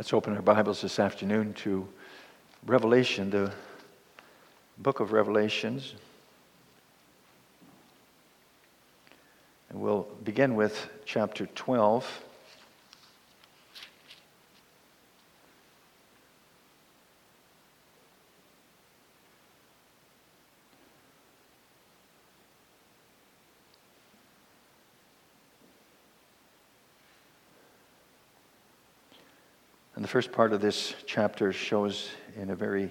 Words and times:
Let's 0.00 0.14
open 0.14 0.34
our 0.34 0.40
Bibles 0.40 0.80
this 0.80 0.98
afternoon 0.98 1.52
to 1.58 1.86
Revelation, 2.64 3.28
the 3.28 3.52
book 4.78 5.00
of 5.00 5.12
Revelations. 5.12 5.94
And 9.68 9.78
we'll 9.78 10.08
begin 10.24 10.54
with 10.54 10.88
chapter 11.04 11.44
12. 11.48 12.24
First 30.10 30.32
part 30.32 30.52
of 30.52 30.60
this 30.60 30.96
chapter 31.06 31.52
shows 31.52 32.10
in 32.34 32.50
a 32.50 32.56
very 32.56 32.90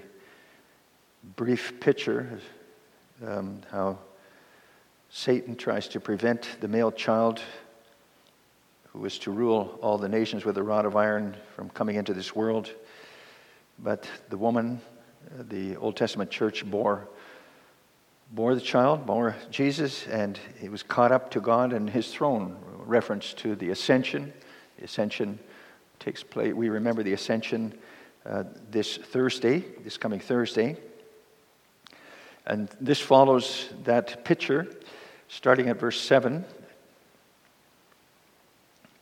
brief 1.35 1.77
picture 1.81 2.39
um, 3.27 3.59
how 3.69 3.97
Satan 5.09 5.57
tries 5.57 5.89
to 5.89 5.99
prevent 5.99 6.47
the 6.61 6.67
male 6.69 6.93
child 6.93 7.41
who 8.93 9.03
is 9.03 9.19
to 9.19 9.31
rule 9.31 9.77
all 9.81 9.97
the 9.97 10.07
nations 10.07 10.45
with 10.45 10.57
a 10.57 10.63
rod 10.63 10.85
of 10.85 10.95
iron 10.95 11.35
from 11.57 11.69
coming 11.71 11.97
into 11.97 12.13
this 12.13 12.33
world. 12.33 12.71
But 13.79 14.07
the 14.29 14.37
woman, 14.37 14.79
uh, 15.37 15.43
the 15.49 15.75
Old 15.75 15.97
Testament 15.97 16.31
church, 16.31 16.65
bore, 16.65 17.05
bore 18.31 18.55
the 18.55 18.61
child, 18.61 19.05
bore 19.05 19.35
Jesus, 19.51 20.07
and 20.07 20.39
he 20.57 20.69
was 20.69 20.83
caught 20.83 21.11
up 21.11 21.31
to 21.31 21.41
God 21.41 21.73
and 21.73 21.89
his 21.89 22.13
throne, 22.13 22.55
reference 22.85 23.33
to 23.33 23.55
the 23.57 23.71
ascension. 23.71 24.31
The 24.77 24.85
ascension 24.85 25.37
takes 25.99 26.23
place. 26.23 26.53
We 26.53 26.69
remember 26.69 27.03
the 27.03 27.13
ascension 27.13 27.77
uh, 28.25 28.43
this 28.71 28.97
Thursday, 28.97 29.63
this 29.83 29.97
coming 29.97 30.19
Thursday. 30.19 30.77
And 32.45 32.69
this 32.81 32.99
follows 32.99 33.69
that 33.83 34.23
picture, 34.25 34.67
starting 35.27 35.69
at 35.69 35.79
verse 35.79 35.99
7. 35.99 36.45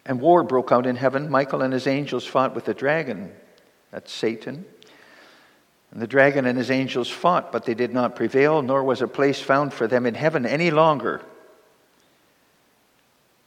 And 0.06 0.22
war 0.22 0.44
broke 0.44 0.72
out 0.72 0.86
in 0.86 0.96
heaven. 0.96 1.30
Michael 1.30 1.62
and 1.62 1.74
his 1.74 1.88
angels 1.88 2.26
fought 2.26 2.56
with 2.56 2.66
the 2.66 2.74
dragon, 2.74 3.32
that's 3.92 4.12
Satan. 4.12 4.66
And 5.92 6.02
the 6.02 6.08
dragon 6.08 6.46
and 6.46 6.58
his 6.58 6.70
angels 6.70 7.10
fought, 7.10 7.52
but 7.52 7.66
they 7.66 7.74
did 7.74 7.94
not 7.94 8.16
prevail, 8.16 8.62
nor 8.62 8.84
was 8.84 9.02
a 9.02 9.08
place 9.08 9.42
found 9.42 9.74
for 9.74 9.88
them 9.88 10.06
in 10.06 10.16
heaven 10.16 10.46
any 10.46 10.72
longer. 10.72 11.22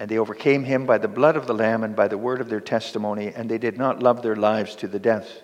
And 0.00 0.10
they 0.10 0.18
overcame 0.18 0.64
him 0.64 0.86
by 0.86 0.98
the 0.98 1.08
blood 1.08 1.36
of 1.36 1.46
the 1.46 1.54
Lamb 1.54 1.84
and 1.84 1.94
by 1.94 2.08
the 2.08 2.18
word 2.18 2.40
of 2.40 2.48
their 2.48 2.60
testimony, 2.60 3.32
and 3.36 3.50
they 3.50 3.58
did 3.58 3.76
not 3.76 4.02
love 4.02 4.22
their 4.22 4.34
lives 4.34 4.74
to 4.76 4.88
the 4.88 4.98
death. 4.98 5.42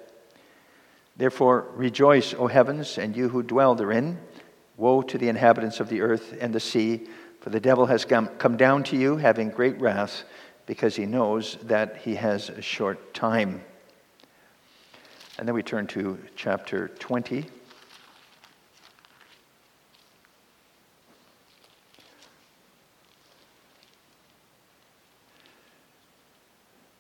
Therefore, 1.14 1.68
rejoice, 1.74 2.32
O 2.32 2.46
heavens, 2.46 2.96
and 2.96 3.14
you 3.14 3.28
who 3.28 3.42
dwell 3.42 3.74
therein. 3.74 4.18
Woe 4.78 5.02
to 5.02 5.18
the 5.18 5.28
inhabitants 5.28 5.78
of 5.78 5.90
the 5.90 6.00
earth 6.00 6.34
and 6.40 6.55
the 6.55 6.61
sea, 6.61 7.06
for 7.40 7.50
the 7.50 7.61
devil 7.61 7.86
has 7.86 8.05
come 8.05 8.56
down 8.56 8.83
to 8.84 8.96
you, 8.96 9.18
having 9.18 9.50
great 9.50 9.78
wrath, 9.78 10.24
because 10.64 10.96
he 10.96 11.06
knows 11.06 11.58
that 11.62 11.98
he 11.98 12.14
has 12.14 12.48
a 12.48 12.62
short 12.62 13.14
time. 13.14 13.62
And 15.39 15.46
then 15.46 15.55
we 15.55 15.62
turn 15.62 15.86
to 15.89 16.18
chapter 16.34 16.89
20. 16.89 17.45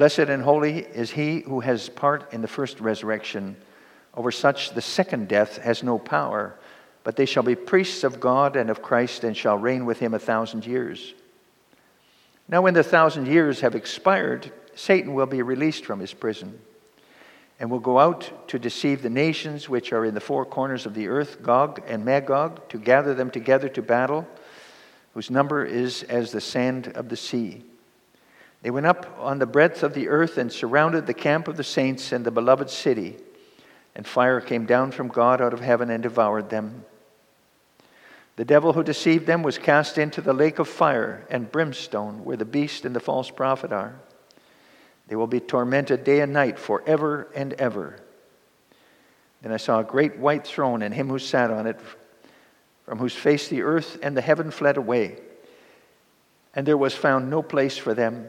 Blessed 0.00 0.30
and 0.30 0.42
holy 0.42 0.78
is 0.78 1.10
he 1.10 1.40
who 1.40 1.60
has 1.60 1.90
part 1.90 2.32
in 2.32 2.40
the 2.40 2.48
first 2.48 2.80
resurrection. 2.80 3.54
Over 4.14 4.30
such 4.30 4.70
the 4.70 4.80
second 4.80 5.28
death 5.28 5.58
has 5.58 5.82
no 5.82 5.98
power, 5.98 6.58
but 7.04 7.16
they 7.16 7.26
shall 7.26 7.42
be 7.42 7.54
priests 7.54 8.02
of 8.02 8.18
God 8.18 8.56
and 8.56 8.70
of 8.70 8.80
Christ 8.80 9.24
and 9.24 9.36
shall 9.36 9.58
reign 9.58 9.84
with 9.84 9.98
him 9.98 10.14
a 10.14 10.18
thousand 10.18 10.64
years. 10.64 11.12
Now, 12.48 12.62
when 12.62 12.72
the 12.72 12.82
thousand 12.82 13.26
years 13.26 13.60
have 13.60 13.74
expired, 13.74 14.50
Satan 14.74 15.12
will 15.12 15.26
be 15.26 15.42
released 15.42 15.84
from 15.84 16.00
his 16.00 16.14
prison 16.14 16.58
and 17.58 17.70
will 17.70 17.78
go 17.78 17.98
out 17.98 18.48
to 18.48 18.58
deceive 18.58 19.02
the 19.02 19.10
nations 19.10 19.68
which 19.68 19.92
are 19.92 20.06
in 20.06 20.14
the 20.14 20.18
four 20.18 20.46
corners 20.46 20.86
of 20.86 20.94
the 20.94 21.08
earth, 21.08 21.42
Gog 21.42 21.82
and 21.86 22.06
Magog, 22.06 22.66
to 22.70 22.78
gather 22.78 23.12
them 23.12 23.30
together 23.30 23.68
to 23.68 23.82
battle, 23.82 24.26
whose 25.12 25.30
number 25.30 25.62
is 25.62 26.04
as 26.04 26.32
the 26.32 26.40
sand 26.40 26.90
of 26.94 27.10
the 27.10 27.18
sea. 27.18 27.64
They 28.62 28.70
went 28.70 28.86
up 28.86 29.16
on 29.18 29.38
the 29.38 29.46
breadth 29.46 29.82
of 29.82 29.94
the 29.94 30.08
earth 30.08 30.36
and 30.36 30.52
surrounded 30.52 31.06
the 31.06 31.14
camp 31.14 31.48
of 31.48 31.56
the 31.56 31.64
saints 31.64 32.12
and 32.12 32.24
the 32.24 32.30
beloved 32.30 32.68
city. 32.68 33.16
And 33.94 34.06
fire 34.06 34.40
came 34.40 34.66
down 34.66 34.92
from 34.92 35.08
God 35.08 35.40
out 35.40 35.54
of 35.54 35.60
heaven 35.60 35.90
and 35.90 36.02
devoured 36.02 36.50
them. 36.50 36.84
The 38.36 38.44
devil 38.44 38.72
who 38.72 38.82
deceived 38.82 39.26
them 39.26 39.42
was 39.42 39.58
cast 39.58 39.98
into 39.98 40.20
the 40.20 40.32
lake 40.32 40.58
of 40.58 40.68
fire 40.68 41.26
and 41.30 41.50
brimstone, 41.50 42.24
where 42.24 42.36
the 42.36 42.44
beast 42.44 42.84
and 42.84 42.94
the 42.94 43.00
false 43.00 43.30
prophet 43.30 43.72
are. 43.72 43.94
They 45.08 45.16
will 45.16 45.26
be 45.26 45.40
tormented 45.40 46.04
day 46.04 46.20
and 46.20 46.32
night 46.32 46.58
forever 46.58 47.28
and 47.34 47.52
ever. 47.54 47.96
Then 49.42 49.52
I 49.52 49.56
saw 49.56 49.80
a 49.80 49.84
great 49.84 50.18
white 50.18 50.46
throne 50.46 50.82
and 50.82 50.94
him 50.94 51.08
who 51.08 51.18
sat 51.18 51.50
on 51.50 51.66
it, 51.66 51.80
from 52.84 52.98
whose 52.98 53.14
face 53.14 53.48
the 53.48 53.62
earth 53.62 53.98
and 54.02 54.16
the 54.16 54.20
heaven 54.20 54.50
fled 54.50 54.76
away. 54.76 55.18
And 56.54 56.66
there 56.66 56.76
was 56.76 56.94
found 56.94 57.28
no 57.28 57.42
place 57.42 57.76
for 57.76 57.94
them. 57.94 58.28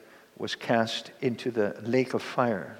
was 0.41 0.55
cast 0.55 1.11
into 1.21 1.51
the 1.51 1.75
lake 1.83 2.15
of 2.15 2.21
fire. 2.23 2.75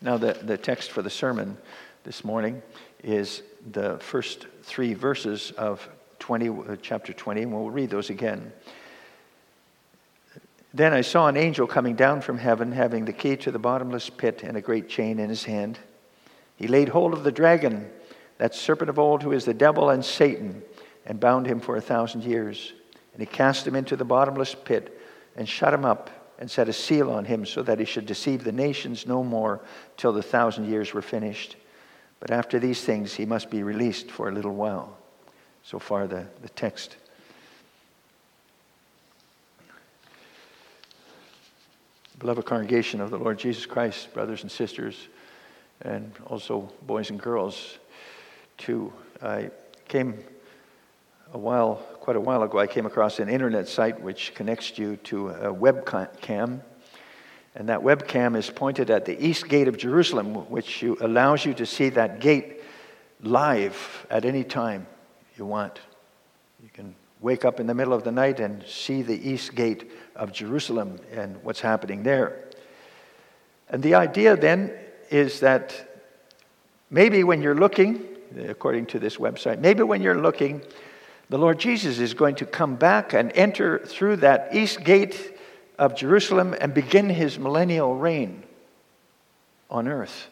Now, 0.00 0.16
the, 0.16 0.32
the 0.32 0.56
text 0.56 0.90
for 0.90 1.02
the 1.02 1.10
sermon 1.10 1.58
this 2.04 2.24
morning 2.24 2.62
is 3.04 3.42
the 3.72 3.98
first 3.98 4.46
three 4.62 4.94
verses 4.94 5.50
of 5.58 5.86
20, 6.18 6.48
uh, 6.48 6.76
chapter 6.80 7.12
20, 7.12 7.42
and 7.42 7.52
we'll 7.52 7.68
read 7.68 7.90
those 7.90 8.08
again. 8.08 8.50
Then 10.72 10.94
I 10.94 11.02
saw 11.02 11.28
an 11.28 11.36
angel 11.36 11.66
coming 11.66 11.94
down 11.94 12.22
from 12.22 12.38
heaven, 12.38 12.72
having 12.72 13.04
the 13.04 13.12
key 13.12 13.36
to 13.36 13.50
the 13.50 13.58
bottomless 13.58 14.08
pit 14.08 14.42
and 14.42 14.56
a 14.56 14.62
great 14.62 14.88
chain 14.88 15.18
in 15.18 15.28
his 15.28 15.44
hand. 15.44 15.78
He 16.56 16.68
laid 16.68 16.88
hold 16.88 17.12
of 17.12 17.22
the 17.22 17.32
dragon, 17.32 17.86
that 18.38 18.54
serpent 18.54 18.88
of 18.88 18.98
old, 18.98 19.22
who 19.22 19.32
is 19.32 19.44
the 19.44 19.52
devil 19.52 19.90
and 19.90 20.02
Satan, 20.02 20.62
and 21.04 21.20
bound 21.20 21.46
him 21.46 21.60
for 21.60 21.76
a 21.76 21.82
thousand 21.82 22.24
years. 22.24 22.72
And 23.12 23.20
he 23.20 23.26
cast 23.26 23.66
him 23.66 23.76
into 23.76 23.94
the 23.94 24.06
bottomless 24.06 24.54
pit 24.54 24.94
and 25.38 25.48
shut 25.48 25.72
him 25.72 25.84
up 25.84 26.10
and 26.40 26.50
set 26.50 26.68
a 26.68 26.72
seal 26.72 27.10
on 27.10 27.24
him 27.24 27.46
so 27.46 27.62
that 27.62 27.78
he 27.78 27.84
should 27.84 28.06
deceive 28.06 28.42
the 28.42 28.52
nations 28.52 29.06
no 29.06 29.22
more 29.22 29.60
till 29.96 30.12
the 30.12 30.22
thousand 30.22 30.68
years 30.68 30.92
were 30.92 31.00
finished. 31.00 31.54
But 32.18 32.32
after 32.32 32.58
these 32.58 32.82
things, 32.82 33.14
he 33.14 33.24
must 33.24 33.48
be 33.48 33.62
released 33.62 34.10
for 34.10 34.28
a 34.28 34.32
little 34.32 34.54
while. 34.54 34.98
So 35.62 35.78
far, 35.78 36.08
the, 36.08 36.26
the 36.42 36.48
text. 36.48 36.96
Beloved 42.18 42.44
congregation 42.44 43.00
of 43.00 43.10
the 43.10 43.18
Lord 43.18 43.38
Jesus 43.38 43.64
Christ, 43.64 44.12
brothers 44.12 44.42
and 44.42 44.50
sisters, 44.50 45.06
and 45.82 46.12
also 46.26 46.68
boys 46.82 47.10
and 47.10 47.20
girls, 47.20 47.78
too. 48.56 48.92
I 49.22 49.50
came 49.86 50.18
a 51.32 51.38
while, 51.38 51.80
quite 52.08 52.16
a 52.16 52.20
while 52.20 52.42
ago, 52.42 52.58
I 52.58 52.66
came 52.66 52.86
across 52.86 53.18
an 53.18 53.28
internet 53.28 53.68
site 53.68 54.00
which 54.00 54.34
connects 54.34 54.78
you 54.78 54.96
to 54.96 55.28
a 55.28 55.54
webcam. 55.54 56.62
And 57.54 57.68
that 57.68 57.80
webcam 57.80 58.34
is 58.34 58.48
pointed 58.48 58.88
at 58.88 59.04
the 59.04 59.22
east 59.22 59.46
gate 59.46 59.68
of 59.68 59.76
Jerusalem, 59.76 60.34
which 60.48 60.80
you, 60.80 60.96
allows 61.02 61.44
you 61.44 61.52
to 61.52 61.66
see 61.66 61.90
that 61.90 62.18
gate 62.18 62.62
live 63.22 64.06
at 64.08 64.24
any 64.24 64.42
time 64.42 64.86
you 65.36 65.44
want. 65.44 65.80
You 66.62 66.70
can 66.72 66.94
wake 67.20 67.44
up 67.44 67.60
in 67.60 67.66
the 67.66 67.74
middle 67.74 67.92
of 67.92 68.04
the 68.04 68.12
night 68.12 68.40
and 68.40 68.64
see 68.66 69.02
the 69.02 69.28
east 69.30 69.54
gate 69.54 69.90
of 70.16 70.32
Jerusalem 70.32 70.98
and 71.12 71.36
what's 71.42 71.60
happening 71.60 72.04
there. 72.04 72.42
And 73.68 73.82
the 73.82 73.96
idea 73.96 74.34
then 74.34 74.72
is 75.10 75.40
that 75.40 76.00
maybe 76.88 77.22
when 77.22 77.42
you're 77.42 77.54
looking, 77.54 78.02
according 78.48 78.86
to 78.86 78.98
this 78.98 79.18
website, 79.18 79.58
maybe 79.58 79.82
when 79.82 80.00
you're 80.00 80.22
looking, 80.22 80.62
the 81.30 81.38
Lord 81.38 81.58
Jesus 81.58 81.98
is 81.98 82.14
going 82.14 82.36
to 82.36 82.46
come 82.46 82.76
back 82.76 83.12
and 83.12 83.30
enter 83.34 83.78
through 83.78 84.16
that 84.16 84.54
east 84.54 84.82
gate 84.82 85.36
of 85.78 85.94
Jerusalem 85.94 86.54
and 86.58 86.72
begin 86.72 87.10
his 87.10 87.38
millennial 87.38 87.94
reign 87.94 88.42
on 89.70 89.88
earth. 89.88 90.28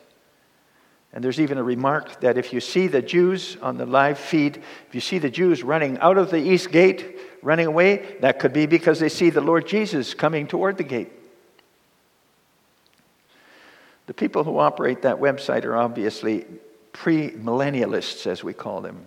And 1.12 1.22
there's 1.22 1.40
even 1.40 1.58
a 1.58 1.62
remark 1.62 2.20
that 2.20 2.36
if 2.36 2.52
you 2.52 2.60
see 2.60 2.88
the 2.88 3.02
Jews 3.02 3.56
on 3.62 3.76
the 3.76 3.86
live 3.86 4.18
feed, 4.18 4.62
if 4.88 4.94
you 4.94 5.00
see 5.00 5.18
the 5.18 5.30
Jews 5.30 5.62
running 5.62 5.98
out 5.98 6.18
of 6.18 6.30
the 6.30 6.38
east 6.38 6.70
gate, 6.70 7.18
running 7.42 7.66
away, 7.66 8.16
that 8.20 8.38
could 8.38 8.52
be 8.52 8.66
because 8.66 8.98
they 8.98 9.08
see 9.08 9.30
the 9.30 9.40
Lord 9.40 9.66
Jesus 9.66 10.14
coming 10.14 10.46
toward 10.46 10.78
the 10.78 10.84
gate. 10.84 11.12
The 14.06 14.14
people 14.14 14.44
who 14.44 14.58
operate 14.58 15.02
that 15.02 15.16
website 15.16 15.64
are 15.64 15.76
obviously 15.76 16.46
premillennialists, 16.92 18.26
as 18.26 18.42
we 18.42 18.52
call 18.52 18.80
them 18.80 19.06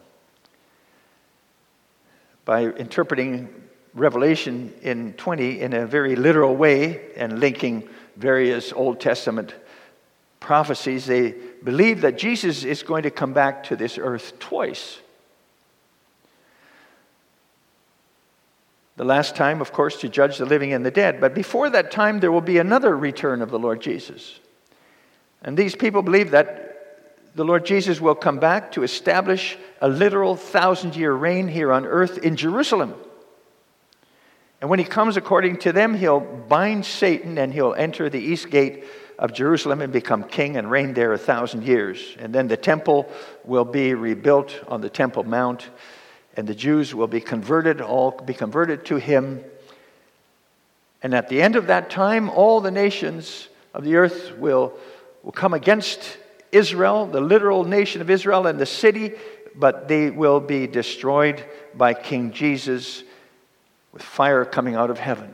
by 2.46 2.64
interpreting 2.64 3.50
Revelation 3.94 4.74
in 4.82 5.14
20 5.14 5.62
in 5.62 5.74
a 5.74 5.86
very 5.86 6.16
literal 6.16 6.56
way 6.56 7.02
and 7.16 7.40
linking 7.40 7.88
various 8.16 8.72
Old 8.74 9.00
Testament 9.00 9.54
prophecies, 10.40 11.06
they 11.06 11.36
believe 11.64 12.02
that 12.02 12.18
Jesus 12.18 12.64
is 12.64 12.84
going 12.84 13.04
to 13.04 13.12
come 13.12 13.34
back 13.34 13.64
to 13.66 13.76
this 13.76 13.98
earth 13.98 14.40
twice. 14.40 15.00
The 18.96 19.06
last 19.06 19.36
time, 19.36 19.62
of 19.62 19.72
course, 19.72 19.98
to 20.02 20.10
judge 20.10 20.38
the 20.38 20.46
living 20.46 20.74
and 20.74 20.86
the 20.86 20.92
dead. 20.92 21.22
But 21.22 21.34
before 21.34 21.70
that 21.70 21.90
time, 21.90 22.20
there 22.20 22.32
will 22.32 22.42
be 22.42 22.58
another 22.58 22.98
return 22.98 23.42
of 23.42 23.50
the 23.50 23.60
Lord 23.60 23.82
Jesus. 23.82 24.40
And 25.42 25.56
these 25.58 25.76
people 25.76 26.02
believe 26.02 26.32
that 26.32 26.69
the 27.36 27.46
Lord 27.46 27.66
Jesus 27.66 28.02
will 28.02 28.16
come 28.16 28.40
back 28.40 28.72
to 28.74 28.84
establish 28.84 29.58
a 29.82 29.88
literal 29.88 30.36
thousand 30.36 30.96
year 30.96 31.14
reign 31.14 31.48
here 31.48 31.72
on 31.72 31.86
earth 31.86 32.18
in 32.18 32.36
Jerusalem. 32.36 32.94
And 34.62 34.70
when 34.70 34.80
he 34.80 34.86
comes, 34.86 35.16
according 35.16 35.58
to 35.60 35.72
them, 35.72 35.94
he'll 35.94 36.20
bind 36.20 36.86
Satan 36.86 37.38
and 37.38 37.54
he'll 37.54 37.74
enter 37.74 38.10
the 38.10 38.20
east 38.20 38.50
gate 38.50 38.84
of 39.18 39.34
Jerusalem 39.34 39.82
and 39.82 39.92
become 39.94 40.24
king 40.24 40.58
and 40.58 40.70
reign 40.70 40.94
there 40.94 41.14
a 41.14 41.18
thousand 41.18 41.64
years. 41.64 42.16
And 42.20 42.34
then 42.34 42.48
the 42.48 42.58
temple 42.58 43.10
will 43.44 43.66
be 43.66 43.94
rebuilt 43.94 44.58
on 44.68 44.82
the 44.82 44.90
Temple 44.90 45.24
Mount, 45.24 45.70
and 46.36 46.48
the 46.48 46.56
Jews 46.56 46.96
will 46.96 47.08
be 47.08 47.22
converted, 47.22 47.82
all 47.82 48.12
be 48.12 48.34
converted 48.34 48.86
to 48.86 48.96
him. 48.96 49.44
And 51.04 51.14
at 51.14 51.30
the 51.30 51.42
end 51.42 51.56
of 51.56 51.68
that 51.68 51.90
time, 51.90 52.30
all 52.30 52.62
the 52.62 52.72
nations 52.72 53.48
of 53.74 53.84
the 53.84 53.96
earth 53.96 54.38
will, 54.38 54.74
will 55.24 55.32
come 55.32 55.54
against 55.54 56.18
Israel, 56.52 57.06
the 57.06 57.22
literal 57.22 57.64
nation 57.64 58.02
of 58.02 58.10
Israel, 58.10 58.48
and 58.48 58.60
the 58.60 58.66
city, 58.66 59.14
but 59.56 59.88
they 59.88 60.10
will 60.10 60.40
be 60.40 60.68
destroyed 60.68 61.44
by 61.76 61.94
King 61.94 62.32
Jesus 62.32 63.04
with 63.92 64.02
fire 64.02 64.46
coming 64.46 64.76
out 64.76 64.90
of 64.90 65.00
heaven. 65.00 65.34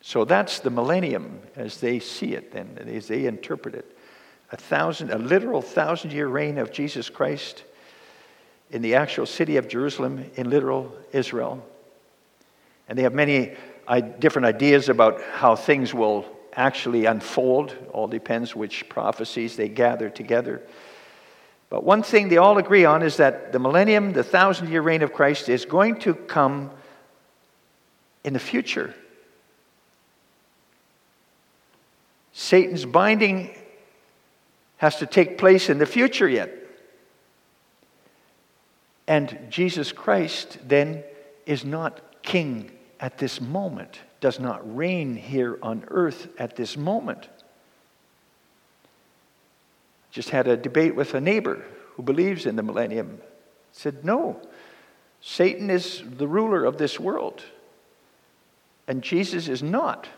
So 0.00 0.24
that's 0.24 0.60
the 0.60 0.70
millennium 0.70 1.40
as 1.56 1.80
they 1.80 1.98
see 1.98 2.34
it 2.34 2.52
and 2.54 2.78
as 2.78 3.08
they 3.08 3.26
interpret 3.26 3.74
it. 3.74 3.96
A 4.52 4.56
thousand, 4.56 5.10
a 5.10 5.18
literal 5.18 5.60
thousand 5.60 6.12
year 6.12 6.28
reign 6.28 6.58
of 6.58 6.72
Jesus 6.72 7.10
Christ 7.10 7.64
in 8.70 8.82
the 8.82 8.94
actual 8.94 9.26
city 9.26 9.56
of 9.56 9.68
Jerusalem 9.68 10.30
in 10.36 10.48
literal 10.48 10.96
Israel. 11.12 11.64
And 12.88 12.98
they 12.98 13.02
have 13.02 13.14
many 13.14 13.54
uh, 13.86 14.00
different 14.00 14.46
ideas 14.46 14.88
about 14.88 15.20
how 15.22 15.56
things 15.56 15.92
will 15.92 16.24
actually 16.58 17.06
unfold. 17.06 17.74
All 17.92 18.08
depends 18.08 18.54
which 18.54 18.88
prophecies 18.88 19.56
they 19.56 19.68
gather 19.68 20.10
together. 20.10 20.60
But 21.70 21.84
one 21.84 22.02
thing 22.02 22.28
they 22.28 22.36
all 22.36 22.58
agree 22.58 22.84
on 22.84 23.02
is 23.02 23.18
that 23.18 23.52
the 23.52 23.58
millennium, 23.58 24.12
the 24.12 24.24
thousand 24.24 24.68
year 24.70 24.82
reign 24.82 25.02
of 25.02 25.12
Christ, 25.12 25.48
is 25.48 25.64
going 25.64 26.00
to 26.00 26.14
come 26.14 26.70
in 28.24 28.32
the 28.32 28.40
future. 28.40 28.94
Satan's 32.32 32.84
binding 32.84 33.54
has 34.78 34.96
to 34.96 35.06
take 35.06 35.38
place 35.38 35.68
in 35.68 35.78
the 35.78 35.86
future 35.86 36.28
yet. 36.28 36.52
And 39.06 39.38
Jesus 39.48 39.92
Christ 39.92 40.58
then 40.66 41.04
is 41.46 41.64
not 41.64 42.00
king 42.22 42.70
at 43.00 43.18
this 43.18 43.40
moment 43.40 44.00
does 44.20 44.40
not 44.40 44.76
reign 44.76 45.16
here 45.16 45.58
on 45.62 45.84
earth 45.88 46.28
at 46.38 46.56
this 46.56 46.76
moment. 46.76 47.28
Just 50.10 50.30
had 50.30 50.48
a 50.48 50.56
debate 50.56 50.96
with 50.96 51.14
a 51.14 51.20
neighbor 51.20 51.64
who 51.94 52.02
believes 52.02 52.46
in 52.46 52.56
the 52.56 52.62
millennium. 52.62 53.20
Said, 53.72 54.04
no, 54.04 54.40
Satan 55.20 55.70
is 55.70 56.02
the 56.16 56.26
ruler 56.26 56.64
of 56.64 56.78
this 56.78 56.98
world, 56.98 57.42
and 58.86 59.02
Jesus 59.02 59.48
is 59.48 59.62
not. 59.62 60.08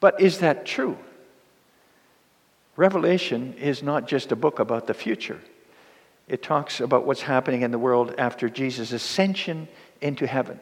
But 0.00 0.20
is 0.20 0.38
that 0.38 0.64
true? 0.64 0.96
Revelation 2.76 3.54
is 3.54 3.82
not 3.82 4.06
just 4.06 4.30
a 4.30 4.36
book 4.36 4.60
about 4.60 4.86
the 4.86 4.94
future. 4.94 5.40
It 6.28 6.42
talks 6.42 6.80
about 6.80 7.06
what's 7.06 7.22
happening 7.22 7.62
in 7.62 7.72
the 7.72 7.78
world 7.78 8.14
after 8.18 8.48
Jesus' 8.48 8.92
ascension 8.92 9.66
into 10.00 10.26
heaven. 10.26 10.60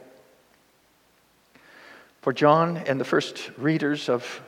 For 2.27 2.33
John 2.33 2.79
and 2.79 3.01
the 3.01 3.05
first 3.05 3.53
readers 3.57 4.09
of, 4.09 4.43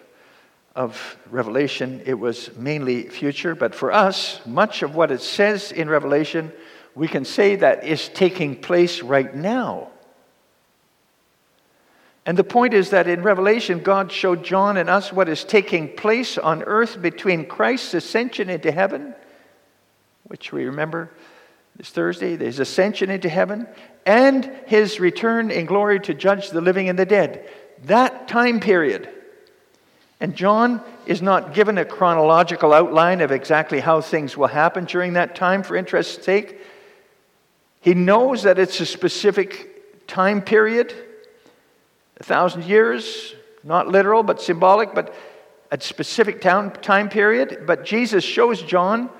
of 0.74 1.16
Revelation, 1.30 2.02
it 2.04 2.14
was 2.14 2.50
mainly 2.56 3.08
future. 3.08 3.54
But 3.54 3.72
for 3.72 3.92
us, 3.92 4.40
much 4.44 4.82
of 4.82 4.96
what 4.96 5.12
it 5.12 5.20
says 5.20 5.70
in 5.70 5.88
Revelation, 5.88 6.50
we 6.96 7.06
can 7.06 7.24
say 7.24 7.54
that 7.54 7.84
is 7.84 8.08
taking 8.08 8.56
place 8.56 9.00
right 9.00 9.32
now. 9.32 9.90
And 12.26 12.36
the 12.36 12.42
point 12.42 12.74
is 12.74 12.90
that 12.90 13.06
in 13.06 13.22
Revelation, 13.22 13.78
God 13.78 14.10
showed 14.10 14.42
John 14.42 14.76
and 14.76 14.90
us 14.90 15.12
what 15.12 15.28
is 15.28 15.44
taking 15.44 15.94
place 15.94 16.36
on 16.36 16.64
earth 16.64 17.00
between 17.00 17.46
Christ's 17.46 17.94
ascension 17.94 18.50
into 18.50 18.72
heaven, 18.72 19.14
which 20.24 20.50
we 20.50 20.64
remember 20.64 21.12
this 21.76 21.90
Thursday, 21.90 22.36
his 22.36 22.58
ascension 22.58 23.08
into 23.08 23.28
heaven, 23.28 23.68
and 24.04 24.50
his 24.66 24.98
return 24.98 25.52
in 25.52 25.64
glory 25.64 26.00
to 26.00 26.12
judge 26.12 26.50
the 26.50 26.60
living 26.60 26.88
and 26.88 26.98
the 26.98 27.06
dead 27.06 27.48
that 27.84 28.28
time 28.28 28.60
period. 28.60 29.08
And 30.20 30.34
John 30.34 30.82
is 31.06 31.22
not 31.22 31.54
given 31.54 31.78
a 31.78 31.84
chronological 31.84 32.72
outline 32.72 33.20
of 33.20 33.30
exactly 33.30 33.80
how 33.80 34.00
things 34.00 34.36
will 34.36 34.48
happen 34.48 34.84
during 34.84 35.12
that 35.12 35.36
time 35.36 35.62
for 35.62 35.76
interest's 35.76 36.24
sake. 36.24 36.58
He 37.80 37.94
knows 37.94 38.42
that 38.42 38.58
it's 38.58 38.80
a 38.80 38.86
specific 38.86 40.06
time 40.08 40.42
period, 40.42 40.92
a 42.18 42.24
thousand 42.24 42.64
years, 42.64 43.34
not 43.62 43.86
literal 43.86 44.22
but 44.22 44.40
symbolic, 44.40 44.94
but 44.94 45.14
a 45.70 45.80
specific 45.80 46.40
time, 46.40 47.08
period, 47.08 47.64
but 47.66 47.84
Jesus 47.84 48.24
shows 48.24 48.62
John 48.62 49.10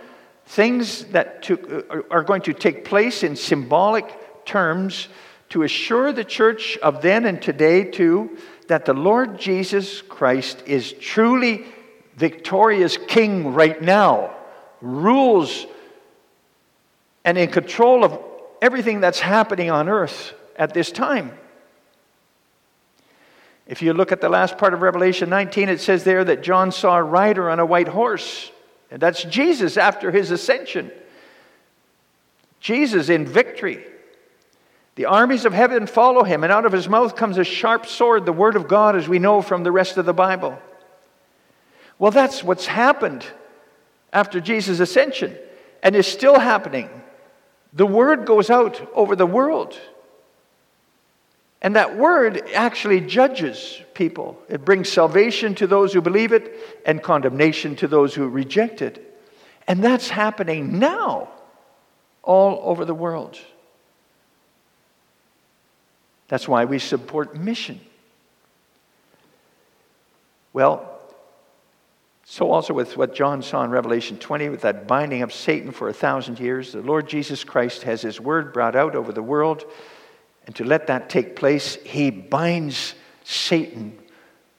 things 0.47 1.05
that 1.07 1.43
took, 1.43 1.71
uh, 1.71 2.03
are 2.11 2.23
going 2.23 2.43
to 2.43 2.55
take 2.55 2.85
place 2.85 3.23
in 3.23 3.37
symbolic 3.37 4.45
terms 4.47 5.09
to 5.51 5.63
assure 5.63 6.13
the 6.13 6.25
church 6.25 6.77
of 6.79 7.03
then 7.03 7.25
and 7.25 7.41
today, 7.41 7.85
too, 7.85 8.37
that 8.69 8.85
the 8.85 8.95
Lord 8.95 9.39
Jesus 9.39 10.03
Christ 10.03 10.63
is 10.67 10.93
truly 10.93 11.65
victorious 12.17 12.97
king 12.97 13.55
right 13.55 13.81
now, 13.81 14.35
rules 14.81 15.67
and 17.25 17.39
in 17.39 17.51
control 17.51 18.05
of 18.05 18.19
everything 18.61 19.01
that's 19.01 19.21
happening 19.21 19.71
on 19.71 19.89
earth 19.89 20.35
at 20.57 20.75
this 20.75 20.91
time. 20.91 21.33
If 23.67 23.83
you 23.83 23.93
look 23.93 24.13
at 24.13 24.21
the 24.21 24.31
last 24.31 24.57
part 24.57 24.73
of 24.73 24.81
Revelation 24.81 25.29
19, 25.29 25.69
it 25.69 25.81
says 25.81 26.03
there 26.03 26.25
that 26.25 26.43
John 26.43 26.73
saw 26.73 26.97
a 26.97 27.03
rider 27.03 27.51
on 27.51 27.61
a 27.61 27.67
white 27.67 27.89
horse. 27.89 28.51
And 28.91 29.01
that's 29.01 29.23
Jesus 29.25 29.77
after 29.77 30.11
his 30.11 30.31
ascension. 30.31 30.91
Jesus 32.61 33.11
in 33.11 33.27
victory. 33.27 33.85
The 34.99 35.07
armies 35.07 35.45
of 35.45 35.53
heaven 35.53 35.87
follow 35.87 36.25
him, 36.25 36.43
and 36.43 36.53
out 36.53 36.67
of 36.67 36.73
his 36.73 36.89
mouth 36.89 37.15
comes 37.15 37.39
a 37.39 37.45
sharp 37.45 37.87
sword, 37.87 38.27
the 38.27 38.33
word 38.33 38.57
of 38.57 38.67
God, 38.67 38.97
as 38.97 39.09
we 39.09 39.21
know 39.21 39.41
from 39.41 39.63
the 39.63 39.71
rest 39.71 39.97
of 39.97 40.07
the 40.07 40.13
Bible. 40.13 40.59
Well, 42.01 42.11
that's 42.11 42.43
what's 42.43 42.67
happened 42.67 43.25
after 44.13 44.41
Jesus' 44.41 44.81
ascension, 44.81 45.39
and 45.85 45.95
is 45.95 46.09
still 46.09 46.41
happening. 46.41 46.91
The 47.73 47.87
word 47.87 48.27
goes 48.27 48.51
out 48.51 48.91
over 48.93 49.15
the 49.15 49.25
world. 49.25 49.79
And 51.63 51.77
that 51.77 51.97
word 51.97 52.43
actually 52.53 53.01
judges 53.01 53.81
people. 53.95 54.37
It 54.49 54.65
brings 54.65 54.89
salvation 54.89 55.55
to 55.55 55.69
those 55.69 55.93
who 55.93 56.01
believe 56.01 56.33
it 56.33 56.53
and 56.85 57.01
condemnation 57.01 57.77
to 57.77 57.87
those 57.87 58.17
who 58.17 58.27
reject 58.27 58.83
it. 58.83 59.17
And 59.69 59.81
that's 59.81 60.09
happening 60.09 60.81
now 60.81 61.29
all 62.25 62.61
over 62.65 62.85
the 62.85 62.95
world. 62.95 63.39
That's 66.29 66.47
why 66.47 66.65
we 66.67 66.79
support 66.79 67.37
mission. 67.37 67.81
Well, 70.53 70.99
so 72.25 72.51
also 72.51 72.75
with 72.75 72.97
what 72.97 73.15
John 73.15 73.43
saw 73.43 73.65
in 73.65 73.71
Revelation 73.71 74.19
20, 74.19 74.51
with 74.51 74.61
that 74.61 74.87
binding 74.87 75.23
of 75.23 75.33
Satan 75.33 75.73
for 75.73 75.89
a 75.89 75.95
thousand 75.95 76.39
years, 76.39 76.73
the 76.73 76.83
Lord 76.83 77.09
Jesus 77.09 77.43
Christ 77.43 77.85
has 77.85 78.03
his 78.03 78.21
word 78.21 78.53
brought 78.53 78.77
out 78.77 78.95
over 78.95 79.13
the 79.13 79.23
world. 79.23 79.65
And 80.47 80.55
to 80.57 80.65
let 80.65 80.89
that 80.89 81.09
take 81.09 81.37
place, 81.37 81.77
he 81.77 82.11
binds 82.11 82.95
Satan 83.25 83.99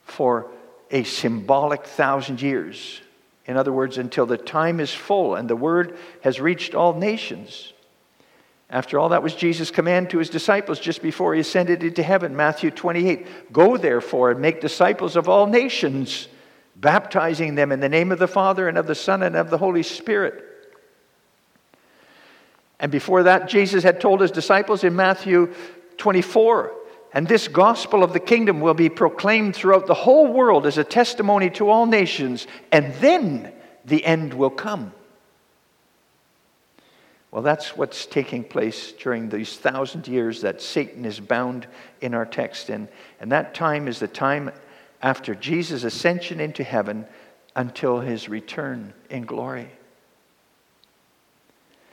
for 0.02 0.50
a 0.90 1.04
symbolic 1.04 1.84
thousand 1.86 2.42
years. 2.42 3.00
In 3.46 3.56
other 3.56 3.72
words, 3.72 3.98
until 3.98 4.26
the 4.26 4.36
time 4.36 4.80
is 4.80 4.92
full 4.92 5.36
and 5.36 5.48
the 5.48 5.56
word 5.56 5.96
has 6.22 6.40
reached 6.40 6.74
all 6.74 6.94
nations. 6.94 7.72
After 8.70 9.00
all, 9.00 9.08
that 9.08 9.22
was 9.22 9.34
Jesus' 9.34 9.72
command 9.72 10.10
to 10.10 10.18
his 10.18 10.30
disciples 10.30 10.78
just 10.78 11.02
before 11.02 11.34
he 11.34 11.40
ascended 11.40 11.82
into 11.82 12.04
heaven. 12.04 12.36
Matthew 12.36 12.70
28 12.70 13.52
Go 13.52 13.76
therefore 13.76 14.30
and 14.30 14.40
make 14.40 14.60
disciples 14.60 15.16
of 15.16 15.28
all 15.28 15.46
nations, 15.46 16.28
baptizing 16.76 17.56
them 17.56 17.72
in 17.72 17.80
the 17.80 17.88
name 17.88 18.12
of 18.12 18.20
the 18.20 18.28
Father 18.28 18.68
and 18.68 18.78
of 18.78 18.86
the 18.86 18.94
Son 18.94 19.24
and 19.24 19.34
of 19.34 19.50
the 19.50 19.58
Holy 19.58 19.82
Spirit. 19.82 20.44
And 22.78 22.92
before 22.92 23.24
that, 23.24 23.48
Jesus 23.48 23.82
had 23.82 24.00
told 24.00 24.20
his 24.20 24.30
disciples 24.30 24.84
in 24.84 24.94
Matthew 24.94 25.52
24. 25.96 26.72
And 27.12 27.26
this 27.26 27.48
gospel 27.48 28.04
of 28.04 28.12
the 28.12 28.20
kingdom 28.20 28.60
will 28.60 28.74
be 28.74 28.88
proclaimed 28.88 29.56
throughout 29.56 29.88
the 29.88 29.94
whole 29.94 30.32
world 30.32 30.64
as 30.64 30.78
a 30.78 30.84
testimony 30.84 31.50
to 31.50 31.68
all 31.68 31.86
nations, 31.86 32.46
and 32.70 32.94
then 32.94 33.52
the 33.84 34.04
end 34.04 34.32
will 34.32 34.50
come. 34.50 34.92
Well, 37.30 37.42
that's 37.42 37.76
what's 37.76 38.06
taking 38.06 38.42
place 38.42 38.92
during 38.92 39.28
these 39.28 39.56
thousand 39.56 40.08
years 40.08 40.40
that 40.40 40.60
Satan 40.60 41.04
is 41.04 41.20
bound 41.20 41.66
in 42.00 42.12
our 42.12 42.26
text. 42.26 42.70
And, 42.70 42.88
and 43.20 43.30
that 43.30 43.54
time 43.54 43.86
is 43.86 44.00
the 44.00 44.08
time 44.08 44.50
after 45.00 45.34
Jesus' 45.34 45.84
ascension 45.84 46.40
into 46.40 46.64
heaven 46.64 47.06
until 47.54 48.00
his 48.00 48.28
return 48.28 48.92
in 49.08 49.22
glory. 49.22 49.70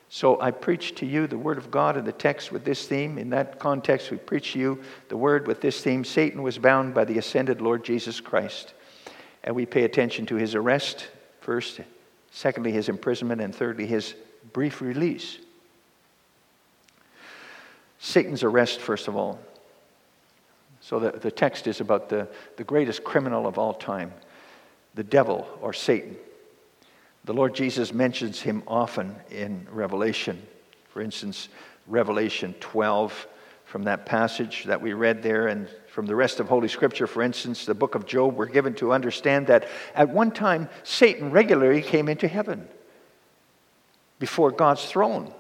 So 0.10 0.40
I 0.42 0.52
preach 0.52 0.96
to 0.96 1.06
you 1.06 1.28
the 1.28 1.38
Word 1.38 1.58
of 1.58 1.70
God 1.70 1.98
in 1.98 2.06
the 2.06 2.12
text 2.12 2.52
with 2.52 2.64
this 2.64 2.88
theme. 2.88 3.18
In 3.18 3.30
that 3.32 3.60
context, 3.60 4.10
we 4.10 4.18
preach 4.18 4.54
to 4.54 4.60
you 4.60 4.82
the 5.10 5.18
Word 5.18 5.48
with 5.48 5.62
this 5.62 5.82
theme 5.82 6.04
Satan 6.04 6.42
was 6.42 6.58
bound 6.58 6.94
by 6.94 7.06
the 7.06 7.18
ascended 7.18 7.62
Lord 7.62 7.84
Jesus 7.84 8.22
Christ. 8.22 8.74
And 9.44 9.56
we 9.56 9.66
pay 9.66 9.84
attention 9.84 10.26
to 10.28 10.36
his 10.36 10.56
arrest 10.56 11.10
first, 11.42 11.82
secondly, 12.32 12.72
his 12.72 12.90
imprisonment, 12.90 13.42
and 13.42 13.54
thirdly, 13.54 13.86
his 13.86 14.16
brief 14.58 14.82
release. 14.82 15.38
Satan's 18.00 18.42
arrest, 18.42 18.80
first 18.80 19.08
of 19.08 19.16
all. 19.16 19.40
So 20.82 20.98
the, 21.00 21.12
the 21.12 21.30
text 21.30 21.68
is 21.68 21.80
about 21.80 22.10
the, 22.10 22.28
the 22.56 22.64
greatest 22.64 23.04
criminal 23.04 23.46
of 23.46 23.60
all 23.60 23.76
time, 23.76 24.12
the 24.96 25.04
devil 25.04 25.48
or 25.62 25.74
Satan. 25.74 26.18
The 27.26 27.36
Lord 27.36 27.54
Jesus 27.54 27.94
mentions 27.94 28.42
him 28.42 28.64
often 28.66 29.16
in 29.30 29.68
Revelation. 29.70 30.42
For 30.90 31.04
instance, 31.04 31.50
Revelation 31.86 32.56
12, 32.60 33.28
from 33.64 33.84
that 33.84 34.08
passage 34.08 34.64
that 34.64 34.82
we 34.82 34.94
read 34.94 35.22
there, 35.22 35.46
and 35.46 35.70
from 35.88 36.08
the 36.08 36.16
rest 36.16 36.40
of 36.40 36.48
Holy 36.48 36.68
Scripture, 36.68 37.06
for 37.06 37.22
instance, 37.22 37.68
the 37.68 37.76
book 37.76 37.94
of 37.94 38.08
Job, 38.08 38.36
we're 38.36 38.48
given 38.48 38.74
to 38.78 38.92
understand 38.92 39.46
that 39.46 39.68
at 39.94 40.10
one 40.10 40.32
time 40.32 40.68
Satan 40.82 41.30
regularly 41.30 41.84
came 41.84 42.10
into 42.10 42.28
heaven 42.28 42.68
before 44.20 44.52
God's 44.52 44.86
throne. 44.86 45.34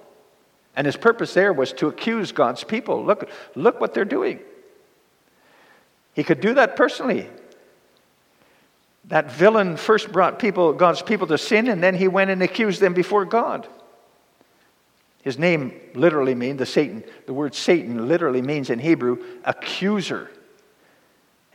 And 0.75 0.85
his 0.85 0.95
purpose 0.95 1.33
there 1.33 1.53
was 1.53 1.73
to 1.73 1.87
accuse 1.87 2.31
God's 2.31 2.63
people. 2.63 3.03
Look, 3.03 3.29
look 3.55 3.81
what 3.81 3.93
they're 3.93 4.05
doing. 4.05 4.39
He 6.13 6.23
could 6.23 6.41
do 6.41 6.53
that 6.55 6.75
personally. 6.75 7.27
That 9.05 9.31
villain 9.31 9.77
first 9.77 10.11
brought 10.11 10.37
people, 10.37 10.73
God's 10.73 11.01
people 11.01 11.27
to 11.27 11.37
sin, 11.37 11.67
and 11.67 11.81
then 11.81 11.95
he 11.95 12.07
went 12.07 12.29
and 12.29 12.43
accused 12.43 12.81
them 12.81 12.93
before 12.93 13.25
God. 13.25 13.67
His 15.21 15.37
name 15.37 15.73
literally 15.93 16.35
means 16.35 16.59
the 16.59 16.65
Satan. 16.65 17.03
The 17.25 17.33
word 17.33 17.53
Satan 17.55 18.07
literally 18.07 18.41
means 18.41 18.69
in 18.69 18.79
Hebrew 18.79 19.23
accuser. 19.43 20.29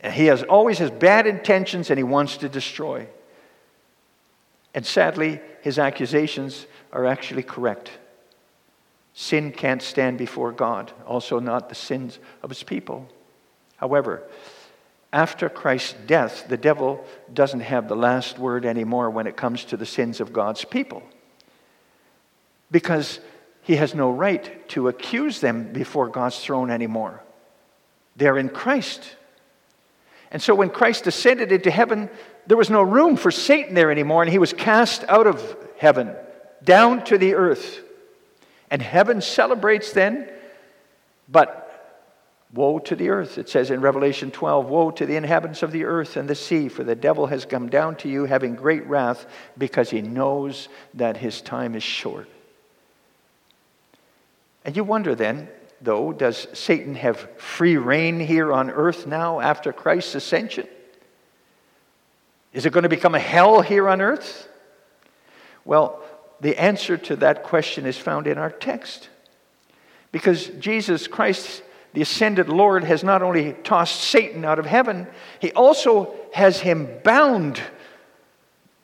And 0.01 0.13
he 0.13 0.25
has 0.25 0.43
always 0.43 0.79
has 0.79 0.91
bad 0.91 1.25
intentions 1.27 1.89
and 1.89 1.97
he 1.97 2.03
wants 2.03 2.37
to 2.37 2.49
destroy. 2.49 3.07
And 4.73 4.85
sadly, 4.85 5.39
his 5.61 5.79
accusations 5.79 6.65
are 6.93 7.05
actually 7.05 7.43
correct. 7.43 7.91
Sin 9.13 9.51
can't 9.51 9.81
stand 9.81 10.17
before 10.17 10.51
God, 10.51 10.93
also 11.05 11.39
not 11.39 11.67
the 11.67 11.75
sins 11.75 12.19
of 12.41 12.49
his 12.49 12.63
people. 12.63 13.09
However, 13.77 14.23
after 15.11 15.49
Christ's 15.49 15.95
death, 16.07 16.47
the 16.47 16.57
devil 16.57 17.05
doesn't 17.33 17.59
have 17.59 17.87
the 17.87 17.95
last 17.95 18.39
word 18.39 18.65
anymore 18.65 19.09
when 19.09 19.27
it 19.27 19.35
comes 19.35 19.65
to 19.65 19.77
the 19.77 19.85
sins 19.85 20.21
of 20.21 20.33
God's 20.33 20.65
people. 20.65 21.03
Because 22.71 23.19
he 23.61 23.75
has 23.75 23.93
no 23.93 24.11
right 24.11 24.67
to 24.69 24.87
accuse 24.87 25.39
them 25.39 25.73
before 25.73 26.07
God's 26.09 26.39
throne 26.39 26.71
anymore. 26.71 27.21
They're 28.15 28.37
in 28.37 28.49
Christ. 28.49 29.15
And 30.31 30.41
so 30.41 30.55
when 30.55 30.69
Christ 30.69 31.05
ascended 31.07 31.51
into 31.51 31.69
heaven, 31.69 32.09
there 32.47 32.57
was 32.57 32.69
no 32.69 32.81
room 32.81 33.15
for 33.15 33.31
Satan 33.31 33.75
there 33.75 33.91
anymore, 33.91 34.23
and 34.23 34.31
he 34.31 34.39
was 34.39 34.53
cast 34.53 35.03
out 35.07 35.27
of 35.27 35.57
heaven 35.77 36.15
down 36.63 37.03
to 37.05 37.17
the 37.17 37.35
earth. 37.35 37.79
And 38.71 38.81
heaven 38.81 39.21
celebrates 39.21 39.93
then, 39.93 40.29
but 41.29 41.63
Woe 42.53 42.77
to 42.79 42.95
the 42.95 43.09
earth. 43.09 43.39
It 43.39 43.49
says 43.49 43.71
in 43.71 43.81
Revelation 43.81 44.29
12, 44.29 44.69
Woe 44.69 44.91
to 44.91 45.05
the 45.07 45.15
inhabitants 45.15 45.63
of 45.63 45.71
the 45.71 45.85
earth 45.85 46.17
and 46.17 46.29
the 46.29 46.35
sea, 46.35 46.69
for 46.69 46.83
the 46.83 46.95
devil 46.95 47.25
has 47.27 47.45
come 47.45 47.67
down 47.67 47.95
to 47.97 48.09
you 48.09 48.25
having 48.25 48.55
great 48.55 48.85
wrath 48.85 49.25
because 49.57 49.89
he 49.89 50.03
knows 50.03 50.69
that 50.93 51.17
his 51.17 51.41
time 51.41 51.73
is 51.73 51.81
short. 51.81 52.29
And 54.63 54.75
you 54.75 54.83
wonder 54.83 55.15
then, 55.15 55.49
though, 55.81 56.13
does 56.13 56.47
Satan 56.53 56.93
have 56.95 57.27
free 57.37 57.77
reign 57.77 58.19
here 58.19 58.53
on 58.53 58.69
earth 58.69 59.07
now 59.07 59.39
after 59.39 59.73
Christ's 59.73 60.15
ascension? 60.15 60.67
Is 62.53 62.67
it 62.67 62.71
going 62.71 62.83
to 62.83 62.89
become 62.89 63.15
a 63.15 63.19
hell 63.19 63.61
here 63.61 63.89
on 63.89 63.99
earth? 63.99 64.47
Well, 65.65 66.02
the 66.43 66.57
answer 66.57 66.97
to 66.97 67.15
that 67.17 67.43
question 67.43 67.85
is 67.87 67.97
found 67.97 68.27
in 68.27 68.37
our 68.37 68.51
text. 68.51 69.09
Because 70.11 70.47
Jesus 70.59 71.07
Christ 71.07 71.63
the 71.93 72.01
ascended 72.01 72.49
Lord 72.49 72.83
has 72.83 73.03
not 73.03 73.21
only 73.21 73.53
tossed 73.63 74.01
Satan 74.01 74.43
out 74.43 74.59
of 74.59 74.65
heaven, 74.65 75.07
he 75.39 75.51
also 75.51 76.13
has 76.33 76.59
him 76.59 76.89
bound. 77.03 77.61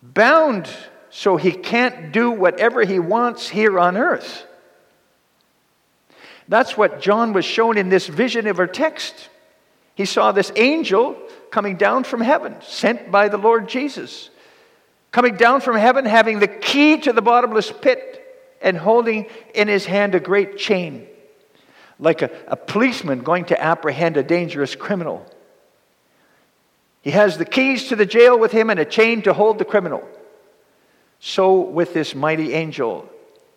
Bound 0.01 0.69
so 1.09 1.35
he 1.35 1.51
can't 1.51 2.11
do 2.11 2.29
whatever 2.29 2.83
he 2.83 2.99
wants 2.99 3.49
here 3.49 3.79
on 3.79 3.97
earth. 3.97 4.45
That's 6.47 6.77
what 6.77 7.01
John 7.01 7.33
was 7.33 7.45
shown 7.45 7.77
in 7.77 7.89
this 7.89 8.07
vision 8.07 8.45
of 8.45 8.59
our 8.59 8.67
text. 8.67 9.29
He 9.95 10.05
saw 10.05 10.31
this 10.31 10.51
angel 10.55 11.17
coming 11.49 11.77
down 11.77 12.03
from 12.03 12.21
heaven, 12.21 12.55
sent 12.61 13.11
by 13.11 13.27
the 13.27 13.37
Lord 13.37 13.67
Jesus. 13.67 14.29
Coming 15.11 15.35
down 15.35 15.61
from 15.61 15.75
heaven, 15.75 16.05
having 16.05 16.39
the 16.39 16.47
key 16.47 16.97
to 17.01 17.13
the 17.13 17.21
bottomless 17.21 17.71
pit 17.71 18.15
and 18.61 18.77
holding 18.77 19.25
in 19.53 19.67
his 19.67 19.85
hand 19.85 20.13
a 20.15 20.19
great 20.19 20.57
chain, 20.57 21.07
like 21.97 22.21
a, 22.21 22.29
a 22.47 22.55
policeman 22.55 23.21
going 23.21 23.45
to 23.45 23.61
apprehend 23.61 24.17
a 24.17 24.23
dangerous 24.23 24.75
criminal. 24.75 25.25
He 27.01 27.11
has 27.11 27.37
the 27.37 27.45
keys 27.45 27.87
to 27.87 27.95
the 27.95 28.05
jail 28.05 28.37
with 28.37 28.51
him 28.51 28.69
and 28.69 28.79
a 28.79 28.85
chain 28.85 29.21
to 29.23 29.33
hold 29.33 29.57
the 29.57 29.65
criminal. 29.65 30.07
So, 31.19 31.59
with 31.59 31.93
this 31.93 32.15
mighty 32.15 32.53
angel, 32.53 33.09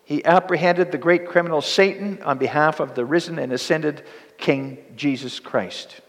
he 0.05 0.25
apprehended 0.25 0.91
the 0.91 0.99
great 0.99 1.29
criminal 1.29 1.61
Satan 1.61 2.21
on 2.23 2.39
behalf 2.39 2.81
of 2.81 2.95
the 2.95 3.05
risen 3.05 3.39
and 3.39 3.53
ascended 3.53 4.05
King 4.37 4.79
Jesus 4.97 5.39
Christ. 5.39 6.01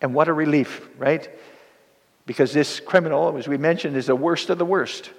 And 0.00 0.14
what 0.14 0.28
a 0.28 0.32
relief, 0.32 0.88
right? 0.98 1.28
Because 2.26 2.52
this 2.52 2.80
criminal, 2.80 3.36
as 3.36 3.46
we 3.46 3.58
mentioned, 3.58 3.96
is 3.96 4.06
the 4.06 4.16
worst 4.16 4.50
of 4.50 4.58
the 4.58 4.64
worst. 4.64 5.10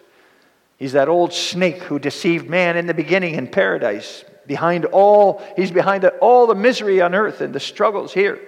He's 0.78 0.94
that 0.94 1.08
old 1.08 1.34
snake 1.34 1.84
who 1.84 2.00
deceived 2.00 2.50
man 2.50 2.78
in 2.78 2.88
the 2.88 2.94
beginning 2.94 3.36
in 3.36 3.48
paradise. 3.48 4.26
Behind 4.48 4.86
all, 4.86 5.42
he's 5.56 5.72
behind 5.72 6.06
all 6.06 6.48
the 6.48 6.56
misery 6.56 7.02
on 7.02 7.16
earth 7.16 7.42
and 7.42 7.54
the 7.54 7.60
struggles 7.60 8.14
here. 8.14 8.40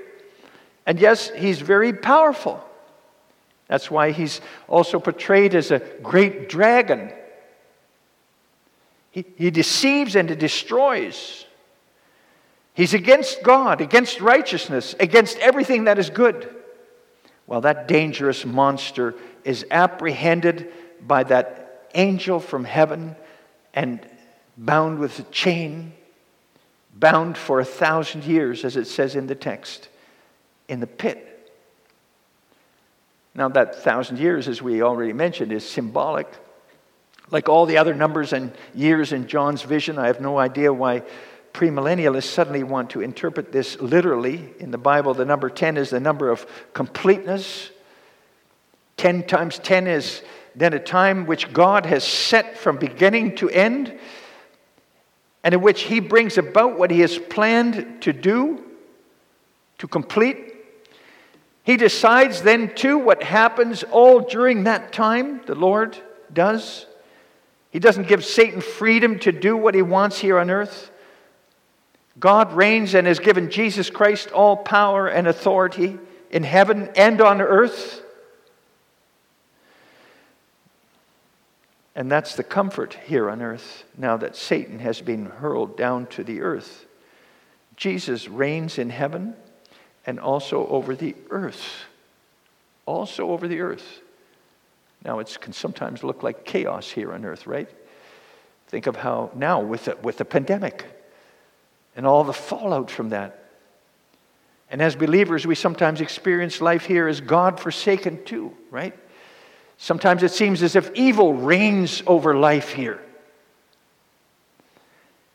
And 0.86 1.00
yes, 1.00 1.30
he's 1.30 1.62
very 1.62 1.94
powerful. 1.94 2.64
That's 3.68 3.92
why 3.92 4.12
he's 4.12 4.42
also 4.68 5.00
portrayed 5.00 5.54
as 5.54 5.72
a 5.72 5.80
great 6.02 6.50
dragon. 6.50 7.12
He, 9.12 9.26
he 9.38 9.52
deceives 9.52 10.16
and 10.16 10.30
he 10.30 10.36
destroys. 10.36 11.46
He's 12.74 12.94
against 12.94 13.44
God, 13.44 13.82
against 13.82 14.22
righteousness, 14.22 14.96
against 15.00 15.38
everything 15.40 15.86
that 15.86 15.98
is 15.98 16.10
good. 16.10 16.54
Well, 17.48 17.62
that 17.62 17.88
dangerous 17.88 18.46
monster 18.46 19.16
is 19.46 19.66
apprehended 19.72 20.72
by 21.01 21.24
that 21.24 21.88
angel 21.96 22.39
from 22.39 22.66
heaven 22.66 23.16
and 23.74 24.06
bound 24.58 25.00
with 25.00 25.20
a 25.20 25.24
chain, 25.24 25.94
bound 26.94 27.38
for 27.38 27.60
a 27.60 27.66
thousand 27.66 28.25
years, 28.25 28.66
as 28.66 28.75
it 28.75 28.86
says 28.86 29.16
in 29.16 29.27
the 29.27 29.36
text, 29.36 29.88
in 30.68 30.82
the 30.82 30.88
pit. 30.88 31.24
Now, 33.34 33.48
that 33.50 33.75
thousand 33.75 34.20
years, 34.20 34.48
as 34.48 34.62
we 34.62 34.82
already 34.82 35.13
mentioned, 35.13 35.51
is 35.51 35.68
symbolic. 35.68 36.27
Like 37.30 37.48
all 37.48 37.66
the 37.66 37.77
other 37.77 37.94
numbers 37.94 38.34
and 38.34 38.51
years 38.74 39.13
in 39.13 39.27
John's 39.27 39.62
vision, 39.62 40.00
I 40.00 40.08
have 40.08 40.20
no 40.20 40.39
idea 40.39 40.74
why 40.74 41.04
premillennialists 41.58 42.24
suddenly 42.24 42.64
want 42.64 42.92
to 42.92 43.02
interpret 43.02 43.52
this 43.52 43.80
literally. 43.82 44.54
In 44.60 44.72
the 44.72 44.78
Bible, 44.78 45.14
the 45.14 45.26
number 45.26 45.50
10 45.50 45.78
is 45.78 45.90
the 45.90 46.00
number 46.00 46.30
of 46.30 46.46
completeness. 46.74 47.72
10 48.98 49.26
times 49.28 49.60
10 49.60 49.88
is 49.88 50.22
then 50.56 50.74
a 50.74 50.80
time 50.80 51.26
which 51.26 51.52
God 51.54 51.86
has 51.86 52.04
set 52.04 52.58
from 52.58 52.78
beginning 52.78 53.36
to 53.38 53.50
end, 53.50 53.98
and 55.44 55.54
in 55.54 55.62
which 55.62 55.84
He 55.84 56.00
brings 56.00 56.38
about 56.38 56.78
what 56.78 56.92
He 56.92 57.00
has 57.02 57.18
planned 57.18 58.02
to 58.02 58.14
do, 58.14 58.64
to 59.80 59.88
complete 59.88 60.48
he 61.68 61.76
decides 61.76 62.44
then, 62.44 62.74
too, 62.76 62.98
what 62.98 63.22
happens 63.22 63.84
all 63.84 64.22
during 64.22 64.64
that 64.64 64.94
time, 64.94 65.42
the 65.46 65.54
Lord 65.54 65.98
does. 66.32 66.86
He 67.72 67.80
doesn't 67.80 68.08
give 68.08 68.24
Satan 68.24 68.62
freedom 68.62 69.20
to 69.20 69.34
do 69.34 69.58
what 69.58 69.76
he 69.76 69.82
wants 69.82 70.18
here 70.18 70.40
on 70.40 70.50
earth. 70.50 70.90
God 72.19 72.53
reigns 72.53 72.95
and 72.95 73.05
has 73.05 73.19
given 73.19 73.51
Jesus 73.51 73.89
Christ 73.89 74.31
all 74.31 74.57
power 74.57 75.07
and 75.07 75.27
authority 75.27 76.00
in 76.31 76.43
heaven 76.43 76.89
and 76.95 77.21
on 77.21 77.41
earth. 77.41 78.01
And 81.95 82.12
that's 82.12 82.36
the 82.36 82.43
comfort 82.43 82.97
here 83.06 83.30
on 83.30 83.41
earth 83.41 83.84
now 83.97 84.17
that 84.17 84.36
Satan 84.36 84.80
has 84.80 85.01
been 85.01 85.25
hurled 85.25 85.77
down 85.77 86.06
to 86.08 86.23
the 86.23 86.41
earth. 86.41 86.86
Jesus 87.75 88.27
reigns 88.27 88.77
in 88.77 88.89
heaven 88.89 89.36
and 90.06 90.19
also 90.19 90.67
over 90.67 90.95
the 90.95 91.15
earth. 91.30 91.86
Also 92.86 93.30
over 93.30 93.47
the 93.47 93.62
earth. 93.62 94.01
Now, 95.03 95.19
it 95.19 95.38
can 95.39 95.53
sometimes 95.53 96.03
look 96.03 96.23
like 96.23 96.45
chaos 96.45 96.89
here 96.89 97.13
on 97.13 97.25
earth, 97.25 97.45
right? 97.45 97.69
Think 98.67 98.88
of 98.88 98.95
how 98.95 99.32
now, 99.36 99.62
with 99.62 99.86
the, 99.86 99.97
with 100.01 100.17
the 100.17 100.25
pandemic 100.25 100.96
and 101.97 102.05
all 102.05 102.23
the 102.23 102.31
fallout 102.31 102.89
from 102.89 103.10
that. 103.10 103.43
And 104.69 104.81
as 104.81 104.95
believers, 104.95 105.47
we 105.47 105.55
sometimes 105.55 105.99
experience 105.99 106.62
life 106.62 106.86
here 106.86 107.07
as 107.07 107.19
God 107.19 107.60
forsaken 107.60 108.23
too, 108.23 108.55
right? 108.69 108.97
Sometimes 109.77 110.23
it 110.23 110.31
seems 110.31 110.62
as 110.63 110.75
if 110.75 110.91
evil 110.93 111.33
reigns 111.33 112.03
over 112.05 112.36
life 112.36 112.71
here. 112.71 113.01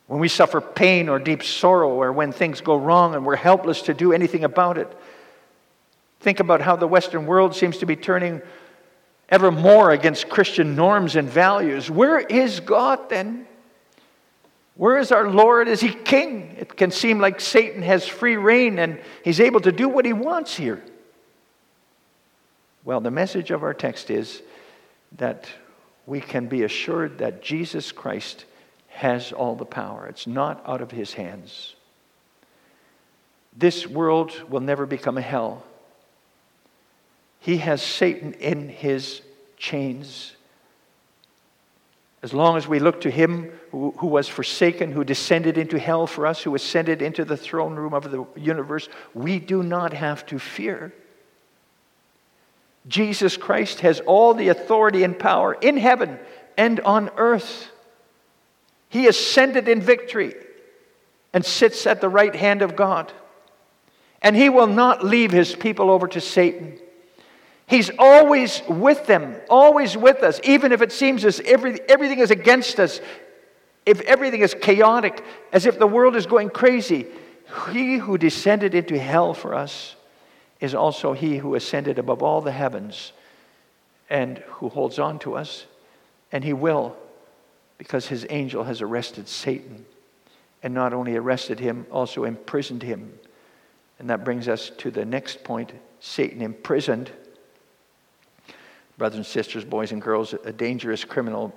When 0.06 0.20
we 0.20 0.28
suffer 0.28 0.60
pain 0.60 1.08
or 1.08 1.18
deep 1.18 1.42
sorrow, 1.42 1.90
or 1.90 2.12
when 2.12 2.32
things 2.32 2.60
go 2.60 2.76
wrong 2.76 3.14
and 3.14 3.24
we're 3.24 3.36
helpless 3.36 3.82
to 3.82 3.94
do 3.94 4.12
anything 4.12 4.44
about 4.44 4.78
it, 4.78 4.88
think 6.20 6.38
about 6.38 6.60
how 6.60 6.76
the 6.76 6.86
Western 6.86 7.26
world 7.26 7.56
seems 7.56 7.78
to 7.78 7.86
be 7.86 7.96
turning 7.96 8.42
ever 9.28 9.50
more 9.50 9.90
against 9.90 10.28
Christian 10.28 10.76
norms 10.76 11.16
and 11.16 11.28
values. 11.28 11.90
Where 11.90 12.20
is 12.20 12.60
God 12.60 13.08
then? 13.08 13.46
Where 14.74 14.98
is 14.98 15.12
our 15.12 15.28
Lord? 15.28 15.68
Is 15.68 15.80
He 15.80 15.92
King? 15.92 16.56
It 16.58 16.76
can 16.76 16.90
seem 16.90 17.18
like 17.18 17.40
Satan 17.40 17.82
has 17.82 18.06
free 18.06 18.36
reign 18.36 18.78
and 18.78 18.98
he's 19.24 19.40
able 19.40 19.60
to 19.60 19.72
do 19.72 19.88
what 19.88 20.04
he 20.04 20.12
wants 20.12 20.56
here. 20.56 20.82
Well, 22.84 23.00
the 23.00 23.10
message 23.10 23.50
of 23.50 23.62
our 23.62 23.74
text 23.74 24.10
is 24.10 24.42
that 25.18 25.46
we 26.06 26.20
can 26.20 26.46
be 26.46 26.62
assured 26.62 27.18
that 27.18 27.42
Jesus 27.42 27.92
Christ 27.92 28.44
has 28.88 29.32
all 29.32 29.54
the 29.54 29.64
power. 29.64 30.06
It's 30.06 30.26
not 30.26 30.62
out 30.66 30.80
of 30.80 30.90
his 30.90 31.12
hands. 31.12 31.74
This 33.56 33.86
world 33.86 34.50
will 34.50 34.60
never 34.60 34.86
become 34.86 35.18
a 35.18 35.22
hell. 35.22 35.64
He 37.40 37.58
has 37.58 37.82
Satan 37.82 38.34
in 38.34 38.68
his 38.68 39.20
chains. 39.56 40.32
As 42.22 42.32
long 42.32 42.56
as 42.56 42.68
we 42.68 42.78
look 42.78 43.00
to 43.00 43.10
him 43.10 43.50
who, 43.72 43.92
who, 43.98 44.06
was 44.06 44.28
forsaken, 44.28 44.92
who 44.92 45.02
descended 45.02 45.58
into 45.58 45.78
hell 45.78 46.06
for 46.06 46.26
us, 46.26 46.40
who 46.42 46.54
ascended 46.54 47.02
into 47.02 47.24
the 47.24 47.36
throne 47.36 47.74
room 47.74 47.94
of 47.94 48.10
the 48.10 48.24
universe, 48.36 48.88
we 49.12 49.40
do 49.40 49.62
not 49.62 49.92
have 49.92 50.24
to 50.26 50.38
fear. 50.38 50.92
Jesus 52.86 53.36
Christ 53.36 53.80
has 53.80 54.00
all 54.00 54.34
the 54.34 54.48
authority 54.48 55.02
and 55.02 55.18
power 55.18 55.54
in 55.54 55.76
heaven 55.76 56.18
and 56.56 56.78
on 56.80 57.10
earth. 57.16 57.70
He 58.88 59.08
ascended 59.08 59.68
in 59.68 59.80
victory 59.80 60.34
and 61.32 61.44
sits 61.44 61.86
at 61.86 62.00
the 62.00 62.08
right 62.08 62.34
hand 62.34 62.62
of 62.62 62.76
God. 62.76 63.12
And 64.20 64.36
he 64.36 64.48
will 64.48 64.66
not 64.66 65.04
leave 65.04 65.32
his 65.32 65.54
people 65.54 65.90
over 65.90 66.06
to 66.08 66.20
Satan. 66.20 66.78
He's 67.72 67.90
always 67.98 68.60
with 68.68 69.06
them, 69.06 69.34
always 69.48 69.96
with 69.96 70.22
us, 70.22 70.38
even 70.44 70.72
if 70.72 70.82
it 70.82 70.92
seems 70.92 71.24
as 71.24 71.40
every, 71.40 71.80
everything 71.88 72.18
is 72.18 72.30
against 72.30 72.78
us, 72.78 73.00
if 73.86 74.02
everything 74.02 74.42
is 74.42 74.52
chaotic, 74.52 75.24
as 75.54 75.64
if 75.64 75.78
the 75.78 75.86
world 75.86 76.14
is 76.14 76.26
going 76.26 76.50
crazy. 76.50 77.06
He 77.70 77.96
who 77.96 78.18
descended 78.18 78.74
into 78.74 78.98
hell 78.98 79.32
for 79.32 79.54
us 79.54 79.96
is 80.60 80.74
also 80.74 81.14
he 81.14 81.38
who 81.38 81.54
ascended 81.54 81.98
above 81.98 82.22
all 82.22 82.42
the 82.42 82.52
heavens 82.52 83.14
and 84.10 84.36
who 84.36 84.68
holds 84.68 84.98
on 84.98 85.18
to 85.20 85.34
us, 85.34 85.64
and 86.30 86.44
he 86.44 86.52
will 86.52 86.94
because 87.78 88.06
his 88.06 88.26
angel 88.28 88.64
has 88.64 88.82
arrested 88.82 89.26
Satan. 89.26 89.86
And 90.62 90.74
not 90.74 90.92
only 90.92 91.16
arrested 91.16 91.58
him, 91.58 91.86
also 91.90 92.24
imprisoned 92.24 92.82
him. 92.82 93.18
And 93.98 94.10
that 94.10 94.24
brings 94.26 94.46
us 94.46 94.70
to 94.76 94.90
the 94.90 95.06
next 95.06 95.42
point 95.42 95.72
Satan 96.00 96.42
imprisoned. 96.42 97.10
Brothers 99.02 99.16
and 99.16 99.26
sisters, 99.26 99.64
boys 99.64 99.90
and 99.90 100.00
girls, 100.00 100.32
a 100.32 100.52
dangerous 100.52 101.04
criminal 101.04 101.52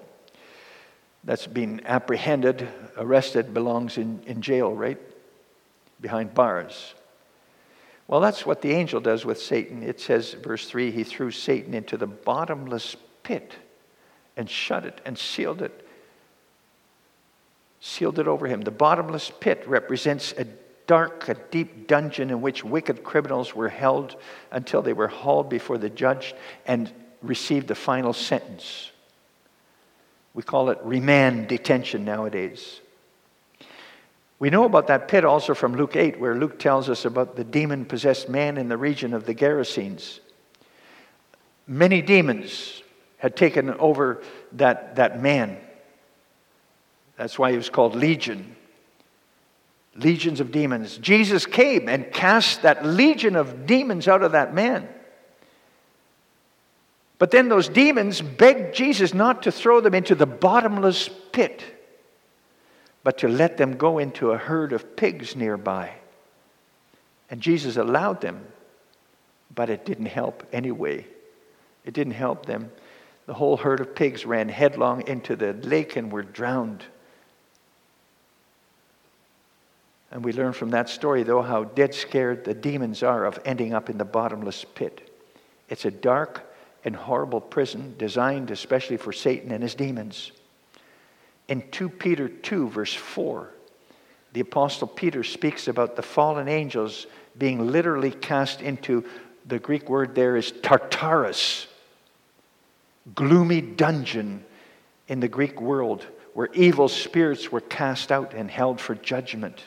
that's 1.24 1.46
been 1.46 1.80
apprehended, 1.86 2.68
arrested, 2.98 3.54
belongs 3.54 4.00
in, 4.00 4.20
in 4.26 4.42
jail, 4.42 4.74
right? 4.74 4.98
Behind 6.02 6.34
bars. 6.34 6.96
Well, 8.08 8.20
that's 8.20 8.48
what 8.48 8.64
the 8.64 8.72
angel 8.72 9.00
does 9.00 9.26
with 9.26 9.40
Satan. 9.40 9.84
It 9.84 10.00
says, 10.00 10.34
verse 10.34 10.68
3 10.68 10.90
he 10.90 11.04
threw 11.04 11.30
Satan 11.30 11.76
into 11.76 11.98
the 11.98 12.08
bottomless 12.08 12.96
pit 13.22 13.54
and 14.36 14.50
shut 14.50 14.84
it 14.84 15.00
and 15.06 15.16
sealed 15.16 15.62
it 15.62 15.88
sealed 17.80 18.18
it 18.18 18.28
over 18.28 18.48
him. 18.48 18.62
The 18.62 18.72
bottomless 18.72 19.32
pit 19.40 19.64
represents 19.68 20.34
a 20.36 20.46
dark, 20.88 21.30
a 21.30 21.36
deep 21.52 21.86
dungeon 21.86 22.32
in 22.32 22.42
which 22.42 22.64
wicked 22.64 23.04
criminals 23.04 23.54
were 23.54 23.70
held 23.70 24.16
until 24.52 24.82
they 24.82 24.94
were 24.94 25.10
hauled 25.10 25.48
before 25.48 25.78
the 25.78 25.92
judge 25.92 26.34
and 26.66 26.92
received 27.28 27.68
the 27.68 27.76
final 27.76 28.14
sentence. 28.14 28.92
We 30.34 30.44
call 30.44 30.70
it 30.70 30.80
remand 30.84 31.48
detention 31.48 32.04
nowadays. 32.06 32.82
We 34.38 34.50
know 34.50 34.66
about 34.66 34.88
that 34.88 35.08
pit 35.08 35.24
also 35.24 35.54
from 35.54 35.76
Luke 35.76 35.96
8, 35.96 36.20
where 36.20 36.36
Luke 36.36 36.60
tells 36.60 36.90
us 36.90 37.06
about 37.06 37.36
the 37.36 37.44
demon 37.44 37.86
possessed 37.86 38.28
man 38.28 38.58
in 38.58 38.68
the 38.68 38.78
region 38.78 39.14
of 39.14 39.26
the 39.26 39.34
Gerasenes. 39.34 40.20
Many 41.68 42.02
demons 42.02 42.84
had 43.18 43.36
taken 43.36 43.72
over 43.76 44.22
that, 44.54 44.98
that 44.98 45.22
man. 45.22 45.58
That's 47.18 47.40
why 47.40 47.52
he 47.52 47.58
was 47.58 47.70
called 47.70 47.96
Legion. 47.96 48.56
Legions 49.96 50.42
of 50.42 50.52
demons. 50.52 50.98
Jesus 50.98 51.46
came 51.46 51.88
and 51.88 52.12
cast 52.12 52.64
that 52.64 52.86
legion 52.86 53.38
of 53.38 53.66
demons 53.66 54.10
out 54.10 54.22
of 54.22 54.34
that 54.34 54.54
man. 54.54 54.90
But 57.18 57.32
then 57.32 57.50
those 57.50 57.70
demons 57.70 58.22
begged 58.22 58.76
Jesus 58.76 59.14
not 59.14 59.44
to 59.44 59.52
throw 59.52 59.80
them 59.80 59.94
into 59.94 60.16
the 60.16 60.26
bottomless 60.26 61.10
pit, 61.32 61.64
but 63.04 63.20
to 63.20 63.28
let 63.28 63.58
them 63.58 63.78
go 63.78 64.00
into 64.00 64.32
a 64.32 64.38
herd 64.38 64.74
of 64.74 64.96
pigs 64.96 65.36
nearby. 65.36 65.94
And 67.30 67.42
Jesus 67.42 67.78
allowed 67.78 68.22
them, 68.22 68.46
but 69.54 69.70
it 69.70 69.86
didn't 69.86 70.08
help 70.08 70.44
anyway. 70.52 71.08
It 71.86 71.94
didn't 71.94 72.14
help 72.14 72.46
them. 72.46 72.72
The 73.28 73.34
whole 73.34 73.58
herd 73.58 73.80
of 73.80 73.96
pigs 73.96 74.26
ran 74.26 74.50
headlong 74.50 75.08
into 75.08 75.36
the 75.36 75.54
lake 75.54 75.96
and 75.96 76.12
were 76.12 76.24
drowned. 76.24 76.84
And 80.12 80.24
we 80.24 80.34
learn 80.34 80.54
from 80.54 80.70
that 80.72 80.90
story, 80.90 81.24
though, 81.24 81.42
how 81.42 81.64
dead 81.64 81.94
scared 81.94 82.46
the 82.46 82.54
demons 82.54 83.04
are 83.04 83.26
of 83.26 83.40
ending 83.46 83.74
up 83.74 83.90
in 83.90 83.98
the 83.98 84.06
bottomless 84.06 84.64
pit. 84.64 85.10
It's 85.70 85.86
a 85.86 85.92
dark 85.92 86.45
and 86.86 86.96
horrible 86.96 87.42
prison 87.42 87.96
designed 87.98 88.52
especially 88.52 88.98
for 88.98 89.12
Satan 89.12 89.52
and 89.52 89.64
his 89.64 89.76
demons. 89.76 90.32
In 91.48 91.64
2 91.72 91.90
Peter 91.90 92.30
2, 92.30 92.70
verse 92.70 92.94
4, 92.94 93.50
the 94.34 94.42
Apostle 94.42 94.88
Peter 94.88 95.24
speaks 95.24 95.68
about 95.68 95.96
the 95.96 96.02
fallen 96.02 96.48
angels 96.48 97.08
being 97.38 97.72
literally 97.72 98.12
cast 98.12 98.62
into 98.62 99.04
the 99.46 99.60
Greek 99.60 99.90
word 99.90 100.16
there 100.16 100.38
is 100.38 100.52
Tartarus, 100.52 101.68
gloomy 103.14 103.62
dungeon 103.62 104.44
in 105.08 105.20
the 105.20 105.28
Greek 105.28 105.62
world 105.62 106.06
where 106.34 106.50
evil 106.54 106.90
spirits 106.90 107.52
were 107.52 107.62
cast 107.62 108.12
out 108.12 108.34
and 108.34 108.50
held 108.50 108.82
for 108.82 108.96
judgment. 108.96 109.64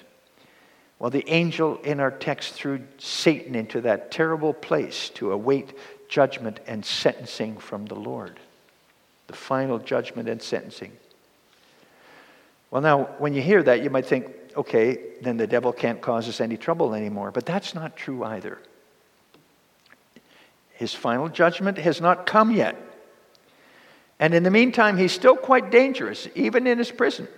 Well, 0.98 1.10
the 1.10 1.28
angel 1.28 1.78
in 1.82 2.00
our 2.00 2.10
text 2.10 2.54
threw 2.54 2.80
Satan 2.98 3.54
into 3.54 3.80
that 3.82 4.10
terrible 4.10 4.52
place 4.52 5.10
to 5.10 5.32
await 5.32 5.72
judgment 6.08 6.60
and 6.66 6.84
sentencing 6.84 7.58
from 7.58 7.86
the 7.86 7.94
Lord. 7.94 8.38
The 9.26 9.34
final 9.34 9.78
judgment 9.78 10.28
and 10.28 10.42
sentencing. 10.42 10.92
Well, 12.70 12.82
now, 12.82 13.04
when 13.18 13.34
you 13.34 13.42
hear 13.42 13.62
that, 13.62 13.82
you 13.82 13.90
might 13.90 14.06
think, 14.06 14.26
okay, 14.56 14.98
then 15.22 15.36
the 15.36 15.46
devil 15.46 15.72
can't 15.72 16.00
cause 16.00 16.28
us 16.28 16.40
any 16.40 16.56
trouble 16.56 16.94
anymore. 16.94 17.30
But 17.30 17.46
that's 17.46 17.74
not 17.74 17.96
true 17.96 18.24
either. 18.24 18.58
His 20.72 20.94
final 20.94 21.28
judgment 21.28 21.78
has 21.78 22.00
not 22.00 22.26
come 22.26 22.52
yet. 22.52 22.76
And 24.18 24.34
in 24.34 24.42
the 24.42 24.50
meantime, 24.50 24.96
he's 24.96 25.12
still 25.12 25.36
quite 25.36 25.70
dangerous, 25.70 26.28
even 26.34 26.66
in 26.66 26.78
his 26.78 26.90
prison. 26.90 27.28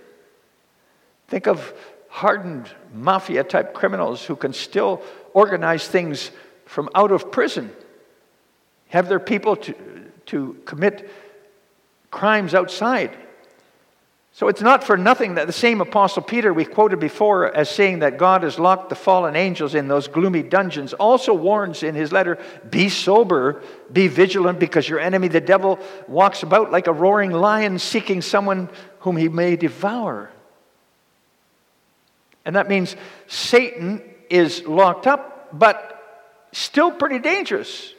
Think 1.27 1.47
of 1.47 1.73
hardened 2.09 2.69
mafia 2.93 3.43
type 3.43 3.73
criminals 3.73 4.23
who 4.25 4.35
can 4.35 4.53
still 4.53 5.01
organize 5.33 5.87
things 5.87 6.31
from 6.65 6.89
out 6.93 7.11
of 7.11 7.31
prison 7.31 7.71
have 8.91 9.09
their 9.09 9.19
people 9.19 9.55
to, 9.55 9.75
to 10.27 10.57
commit 10.65 11.09
crimes 12.11 12.53
outside. 12.53 13.17
So 14.33 14.47
it's 14.47 14.61
not 14.61 14.83
for 14.83 14.95
nothing 14.95 15.35
that 15.35 15.47
the 15.47 15.53
same 15.53 15.81
Apostle 15.81 16.21
Peter 16.21 16.53
we 16.53 16.63
quoted 16.63 16.99
before 16.99 17.53
as 17.53 17.69
saying 17.69 17.99
that 17.99 18.17
God 18.17 18.43
has 18.43 18.57
locked 18.57 18.89
the 18.89 18.95
fallen 18.95 19.35
angels 19.35 19.75
in 19.75 19.87
those 19.87 20.07
gloomy 20.07 20.41
dungeons 20.41 20.93
also 20.93 21.33
warns 21.33 21.83
in 21.83 21.95
his 21.95 22.11
letter 22.11 22.37
be 22.69 22.87
sober, 22.87 23.61
be 23.91 24.07
vigilant, 24.07 24.57
because 24.59 24.87
your 24.87 24.99
enemy, 24.99 25.27
the 25.27 25.41
devil, 25.41 25.79
walks 26.07 26.43
about 26.43 26.71
like 26.71 26.87
a 26.87 26.93
roaring 26.93 27.31
lion 27.31 27.77
seeking 27.77 28.21
someone 28.21 28.69
whom 28.99 29.17
he 29.17 29.27
may 29.27 29.57
devour. 29.57 30.31
And 32.45 32.55
that 32.55 32.69
means 32.69 32.95
Satan 33.27 34.01
is 34.29 34.65
locked 34.65 35.07
up, 35.07 35.49
but 35.51 36.47
still 36.53 36.91
pretty 36.91 37.19
dangerous. 37.19 37.93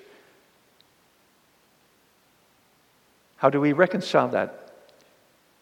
How 3.43 3.51
do 3.51 3.61
we 3.61 3.73
reconcile 3.73 4.29
that? 4.29 4.71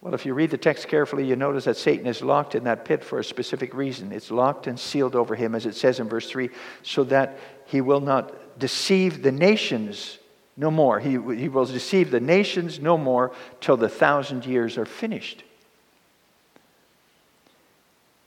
Well, 0.02 0.12
if 0.12 0.26
you 0.26 0.34
read 0.34 0.50
the 0.50 0.58
text 0.58 0.86
carefully, 0.86 1.26
you 1.26 1.34
notice 1.34 1.64
that 1.64 1.78
Satan 1.78 2.06
is 2.06 2.20
locked 2.20 2.54
in 2.54 2.64
that 2.64 2.84
pit 2.84 3.02
for 3.02 3.18
a 3.18 3.24
specific 3.24 3.72
reason. 3.72 4.12
It's 4.12 4.30
locked 4.30 4.66
and 4.66 4.78
sealed 4.78 5.16
over 5.16 5.34
him, 5.34 5.54
as 5.54 5.64
it 5.64 5.74
says 5.74 5.98
in 5.98 6.06
verse 6.06 6.28
3, 6.28 6.50
so 6.82 7.04
that 7.04 7.38
he 7.64 7.80
will 7.80 8.02
not 8.02 8.58
deceive 8.58 9.22
the 9.22 9.32
nations 9.32 10.18
no 10.58 10.70
more. 10.70 11.00
He, 11.00 11.12
he 11.12 11.48
will 11.48 11.64
deceive 11.64 12.10
the 12.10 12.20
nations 12.20 12.80
no 12.80 12.98
more 12.98 13.32
till 13.62 13.78
the 13.78 13.88
thousand 13.88 14.44
years 14.44 14.76
are 14.76 14.84
finished. 14.84 15.42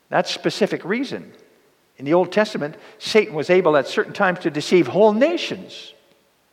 That 0.09 0.27
specific 0.27 0.83
reason. 0.83 1.31
In 1.97 2.05
the 2.05 2.15
Old 2.15 2.31
Testament, 2.31 2.73
Satan 2.97 3.35
was 3.35 3.51
able 3.51 3.77
at 3.77 3.87
certain 3.87 4.13
times 4.13 4.39
to 4.39 4.49
deceive 4.49 4.87
whole 4.87 5.13
nations. 5.13 5.93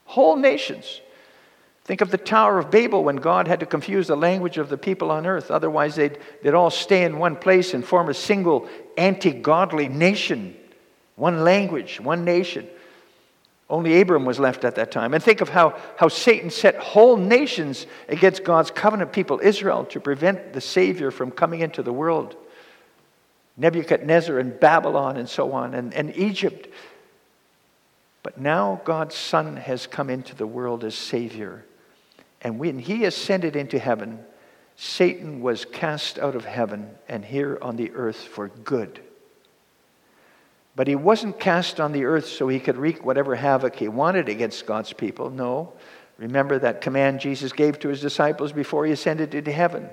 Whole 0.05 0.37
nations. 0.37 1.01
Think 1.85 2.01
of 2.03 2.11
the 2.11 2.19
Tower 2.19 2.59
of 2.59 2.71
Babel 2.71 3.03
when 3.03 3.17
God 3.17 3.49
had 3.49 3.61
to 3.61 3.67
confuse 3.67 4.07
the 4.07 4.17
language 4.17 4.59
of 4.59 4.69
the 4.69 4.79
people 4.79 5.11
on 5.11 5.27
earth. 5.27 5.51
Otherwise, 5.51 5.97
they'd, 5.97 6.19
they'd 6.43 6.55
all 6.55 6.71
stay 6.71 7.05
in 7.05 7.19
one 7.19 7.37
place 7.37 7.75
and 7.75 7.85
form 7.85 8.09
a 8.09 8.15
single 8.15 8.69
anti 8.97 9.33
godly 9.33 9.89
nation. 9.89 10.57
One 11.17 11.43
language, 11.43 12.01
one 12.01 12.25
nation. 12.25 12.69
Only 13.69 14.01
Abram 14.01 14.25
was 14.25 14.41
left 14.41 14.65
at 14.65 14.75
that 14.75 14.91
time. 14.91 15.15
And 15.15 15.23
think 15.23 15.41
of 15.41 15.49
how, 15.49 15.79
how 15.97 16.09
Satan 16.09 16.51
set 16.51 16.77
whole 16.77 17.17
nations 17.17 17.87
against 18.09 18.43
God's 18.43 18.71
covenant 18.71 19.13
people, 19.13 19.41
Israel, 19.43 19.85
to 19.87 20.01
prevent 20.01 20.53
the 20.53 20.61
Savior 20.61 21.11
from 21.11 21.31
coming 21.31 21.61
into 21.61 21.83
the 21.83 21.93
world. 21.93 22.37
Nebuchadnezzar 23.57 24.39
and 24.39 24.59
Babylon 24.59 25.17
and 25.17 25.29
so 25.29 25.53
on, 25.53 25.75
and, 25.75 25.95
and 25.95 26.17
Egypt. 26.17 26.69
But 28.23 28.39
now 28.41 28.81
God's 28.85 29.15
Son 29.15 29.57
has 29.57 29.87
come 29.87 30.11
into 30.11 30.35
the 30.35 30.47
world 30.47 30.83
as 30.83 30.95
Savior. 30.95 31.65
And 32.43 32.59
when 32.59 32.79
he 32.79 33.05
ascended 33.05 33.57
into 33.57 33.79
heaven, 33.79 34.21
Satan 34.77 35.41
was 35.41 35.65
cast 35.65 36.19
out 36.19 36.35
of 36.35 36.45
heaven 36.45 36.91
and 37.09 37.25
here 37.25 37.59
on 37.61 37.77
the 37.77 37.93
earth 37.93 38.17
for 38.17 38.49
good. 38.49 39.01
But 40.75 40.89
he 40.89 40.95
wasn't 40.95 41.41
cast 41.41 41.81
on 41.81 41.93
the 41.93 42.05
earth 42.05 42.27
so 42.27 42.49
he 42.49 42.61
could 42.61 42.77
wreak 42.77 43.05
whatever 43.05 43.35
havoc 43.35 43.77
he 43.77 43.89
wanted 43.89 44.29
against 44.29 44.67
God's 44.67 44.93
people. 44.93 45.29
No. 45.29 45.75
Remember 46.17 46.59
that 46.59 46.81
command 46.81 47.21
Jesus 47.21 47.53
gave 47.53 47.79
to 47.81 47.89
his 47.89 48.01
disciples 48.01 48.53
before 48.53 48.87
he 48.87 48.93
ascended 48.93 49.35
into 49.35 49.53
heaven 49.53 49.91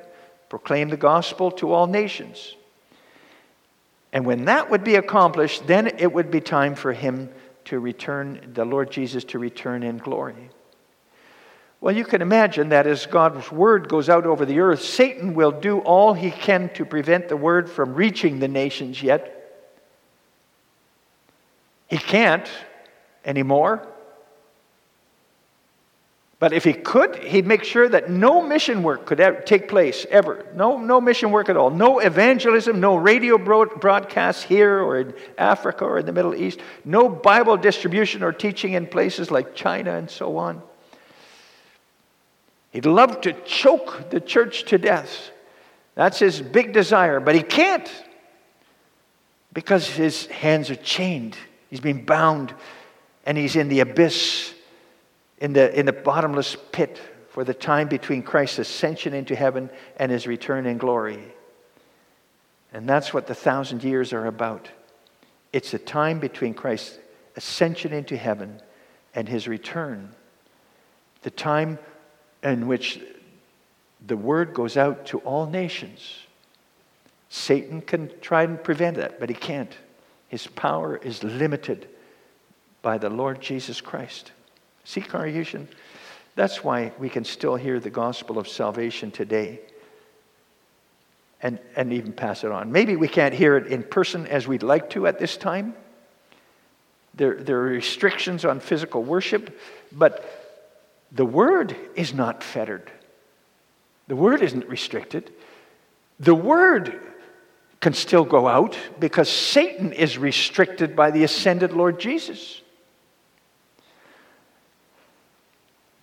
proclaim 0.50 0.90
the 0.90 0.98
gospel 0.98 1.52
to 1.52 1.72
all 1.72 1.88
nations. 1.88 2.56
And 4.14 4.26
when 4.26 4.46
that 4.46 4.70
would 4.70 4.84
be 4.84 4.96
accomplished, 4.96 5.68
then 5.68 5.88
it 5.88 6.12
would 6.12 6.32
be 6.32 6.42
time 6.42 6.76
for 6.76 6.94
him 6.94 7.30
to 7.66 7.80
return, 7.80 8.52
the 8.54 8.66
Lord 8.66 8.92
Jesus 8.92 9.24
to 9.26 9.40
return 9.40 9.84
in 9.84 9.98
glory. 9.98 10.50
Well, 11.80 11.96
you 11.96 12.06
can 12.06 12.22
imagine 12.22 12.70
that 12.70 12.88
as 12.88 13.06
God's 13.06 13.52
word 13.52 13.88
goes 13.88 14.10
out 14.10 14.26
over 14.26 14.46
the 14.46 14.60
earth, 14.60 14.82
Satan 14.82 15.36
will 15.36 15.52
do 15.52 15.80
all 15.80 16.14
he 16.14 16.32
can 16.32 16.70
to 16.74 16.86
prevent 16.86 17.30
the 17.30 17.38
word 17.38 17.70
from 17.70 17.94
reaching 17.94 18.40
the 18.40 18.48
nations 18.48 19.02
yet. 19.02 19.34
He 21.88 21.98
can't 21.98 22.50
anymore. 23.24 23.88
But 26.40 26.54
if 26.54 26.64
he 26.64 26.74
could, 26.74 27.16
he'd 27.16 27.48
make 27.48 27.64
sure 27.64 27.90
that 27.90 28.12
no 28.12 28.44
mission 28.44 28.84
work 28.84 29.08
could 29.08 29.20
ever 29.20 29.42
take 29.42 29.68
place, 29.68 30.06
ever. 30.12 30.46
No, 30.54 30.78
no 30.78 31.02
mission 31.02 31.32
work 31.32 31.50
at 31.50 31.58
all. 31.58 31.72
No 31.72 31.98
evangelism, 31.98 32.80
no 32.80 32.96
radio 32.96 33.40
broadcasts 33.40 34.44
here 34.44 34.80
or 34.80 35.00
in 35.00 35.14
Africa 35.38 35.86
or 35.86 35.98
in 35.98 36.06
the 36.06 36.12
Middle 36.12 36.36
East. 36.36 36.60
No 36.86 37.10
Bible 37.10 37.58
distribution 37.58 38.22
or 38.22 38.32
teaching 38.32 38.74
in 38.74 38.86
places 38.86 39.32
like 39.32 39.56
China 39.56 39.96
and 39.96 40.10
so 40.10 40.38
on. 40.38 40.62
He'd 42.72 42.86
love 42.86 43.22
to 43.22 43.34
choke 43.34 44.10
the 44.10 44.20
church 44.20 44.66
to 44.66 44.78
death. 44.78 45.32
That's 45.96 46.20
his 46.20 46.42
big 46.42 46.74
desire, 46.74 47.20
but 47.20 47.36
he 47.36 47.42
can't 47.42 47.90
because 49.54 49.88
his 49.88 50.28
hands 50.28 50.70
are 50.70 50.76
chained. 50.76 51.36
He's 51.70 51.80
been 51.80 52.06
bound 52.06 52.54
and 53.26 53.38
he's 53.38 53.56
in 53.56 53.68
the 53.70 53.80
abyss, 53.80 54.54
in 55.40 55.54
the, 55.54 55.78
in 55.78 55.86
the 55.86 55.94
bottomless 55.94 56.56
pit 56.72 57.02
for 57.30 57.44
the 57.44 57.54
time 57.54 57.88
between 57.88 58.24
Christ's 58.24 58.60
ascension 58.60 59.14
into 59.14 59.36
heaven 59.36 59.70
and 59.98 60.12
his 60.12 60.28
return 60.28 60.66
in 60.66 60.78
glory. 60.78 61.20
And 62.74 62.88
that's 62.88 63.14
what 63.14 63.28
the 63.28 63.36
thousand 63.36 63.84
years 63.84 64.14
are 64.14 64.26
about. 64.26 64.70
It's 65.54 65.72
the 65.72 65.80
time 65.80 66.20
between 66.20 66.54
Christ's 66.54 67.00
ascension 67.36 67.94
into 67.94 68.18
heaven 68.18 68.62
and 69.16 69.28
his 69.28 69.48
return. 69.48 70.12
The 71.24 71.32
time 71.32 71.80
in 72.44 72.68
which 72.68 73.00
the 74.06 74.18
word 74.18 74.54
goes 74.54 74.78
out 74.78 75.06
to 75.08 75.20
all 75.20 75.48
nations. 75.48 76.16
Satan 77.30 77.82
can 77.82 78.12
try 78.22 78.44
and 78.44 78.64
prevent 78.64 78.98
that, 78.98 79.20
but 79.20 79.30
he 79.30 79.36
can't. 79.36 79.76
His 80.30 80.48
power 80.48 80.98
is 80.98 81.24
limited 81.24 81.88
by 82.82 82.98
the 82.98 83.10
Lord 83.10 83.42
Jesus 83.42 83.82
Christ. 83.82 84.32
See, 84.84 85.02
congregation, 85.02 85.68
that's 86.36 86.64
why 86.64 86.94
we 86.98 87.10
can 87.10 87.26
still 87.26 87.56
hear 87.56 87.80
the 87.80 87.90
gospel 87.90 88.38
of 88.38 88.48
salvation 88.48 89.12
today 89.12 89.60
and, 91.42 91.60
and 91.76 91.92
even 91.94 92.14
pass 92.14 92.44
it 92.44 92.52
on. 92.52 92.72
Maybe 92.72 92.96
we 92.96 93.08
can't 93.08 93.34
hear 93.34 93.58
it 93.58 93.68
in 93.68 93.84
person 93.84 94.26
as 94.28 94.48
we'd 94.48 94.64
like 94.64 94.90
to 94.92 95.08
at 95.08 95.20
this 95.20 95.38
time. 95.38 95.76
There, 97.16 97.36
there 97.36 97.58
are 97.60 97.64
restrictions 97.64 98.46
on 98.46 98.60
physical 98.60 99.04
worship, 99.04 99.60
but 99.92 100.47
the 101.18 101.26
word 101.26 101.76
is 101.96 102.14
not 102.14 102.44
fettered. 102.44 102.92
The 104.08 104.16
word 104.16 104.44
isn't 104.44 104.70
restricted. 104.70 105.34
The 106.20 106.36
word 106.36 107.02
can 107.82 107.94
still 107.94 108.24
go 108.24 108.48
out 108.48 108.78
because 109.00 109.28
Satan 109.28 109.94
is 109.94 110.20
restricted 110.20 110.96
by 110.96 111.10
the 111.10 111.24
ascended 111.24 111.74
Lord 111.74 112.00
Jesus. 112.00 112.62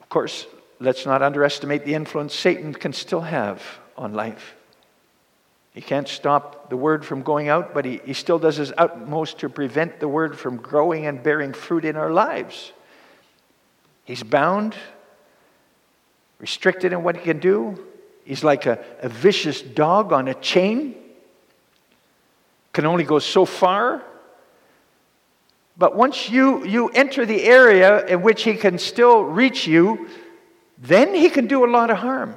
Of 0.00 0.08
course, 0.08 0.48
let's 0.80 1.06
not 1.06 1.22
underestimate 1.22 1.84
the 1.84 1.94
influence 1.94 2.34
Satan 2.34 2.74
can 2.74 2.92
still 2.92 3.20
have 3.20 3.62
on 3.96 4.14
life. 4.14 4.56
He 5.74 5.80
can't 5.80 6.08
stop 6.08 6.70
the 6.70 6.76
word 6.76 7.04
from 7.04 7.22
going 7.22 7.48
out, 7.48 7.72
but 7.72 7.84
he, 7.84 8.00
he 8.04 8.14
still 8.14 8.40
does 8.40 8.56
his 8.56 8.72
utmost 8.76 9.38
to 9.38 9.48
prevent 9.48 10.00
the 10.00 10.08
word 10.08 10.36
from 10.36 10.56
growing 10.56 11.06
and 11.06 11.22
bearing 11.22 11.52
fruit 11.52 11.84
in 11.84 11.94
our 11.94 12.10
lives. 12.10 12.72
He's 14.04 14.22
bound, 14.22 14.74
restricted 16.44 16.92
in 16.92 17.02
what 17.02 17.16
he 17.16 17.22
can 17.22 17.38
do. 17.38 17.82
He's 18.22 18.44
like 18.44 18.66
a, 18.66 18.78
a 19.00 19.08
vicious 19.08 19.62
dog 19.62 20.12
on 20.12 20.28
a 20.28 20.34
chain, 20.34 20.94
can 22.74 22.84
only 22.84 23.04
go 23.04 23.18
so 23.18 23.46
far. 23.46 24.02
But 25.78 25.96
once 25.96 26.28
you, 26.28 26.62
you 26.66 26.90
enter 26.90 27.24
the 27.24 27.42
area 27.42 28.04
in 28.04 28.20
which 28.20 28.42
he 28.42 28.56
can 28.56 28.78
still 28.78 29.22
reach 29.22 29.66
you, 29.66 30.06
then 30.76 31.14
he 31.14 31.30
can 31.30 31.46
do 31.46 31.64
a 31.64 31.70
lot 31.70 31.90
of 31.90 31.96
harm. 31.96 32.34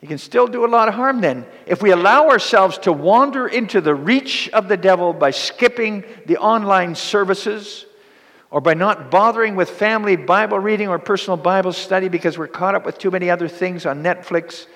He 0.00 0.06
can 0.06 0.16
still 0.16 0.46
do 0.46 0.64
a 0.64 0.70
lot 0.76 0.88
of 0.88 0.94
harm 0.94 1.20
then. 1.20 1.44
If 1.66 1.82
we 1.82 1.90
allow 1.90 2.30
ourselves 2.30 2.78
to 2.78 2.92
wander 2.92 3.46
into 3.46 3.82
the 3.82 3.94
reach 3.94 4.48
of 4.48 4.68
the 4.68 4.78
devil 4.78 5.12
by 5.12 5.30
skipping 5.30 6.04
the 6.24 6.38
online 6.38 6.94
services 6.94 7.84
or 8.50 8.60
by 8.60 8.74
not 8.74 9.10
bothering 9.10 9.56
with 9.56 9.68
family 9.68 10.16
Bible 10.16 10.58
reading 10.58 10.88
or 10.88 10.98
personal 10.98 11.36
Bible 11.36 11.72
study 11.72 12.08
because 12.08 12.38
we're 12.38 12.46
caught 12.46 12.74
up 12.74 12.86
with 12.86 12.98
too 12.98 13.10
many 13.10 13.30
other 13.30 13.48
things 13.48 13.86
on 13.86 14.02
Netflix 14.02 14.66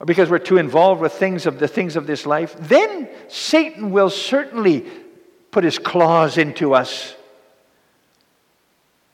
or 0.00 0.06
because 0.06 0.30
we're 0.30 0.38
too 0.38 0.56
involved 0.56 1.00
with 1.00 1.12
things 1.12 1.46
of 1.46 1.58
the 1.58 1.68
things 1.68 1.96
of 1.96 2.06
this 2.06 2.26
life, 2.26 2.56
then 2.58 3.08
Satan 3.28 3.90
will 3.90 4.10
certainly 4.10 4.84
put 5.50 5.64
his 5.64 5.78
claws 5.78 6.38
into 6.38 6.74
us 6.74 7.14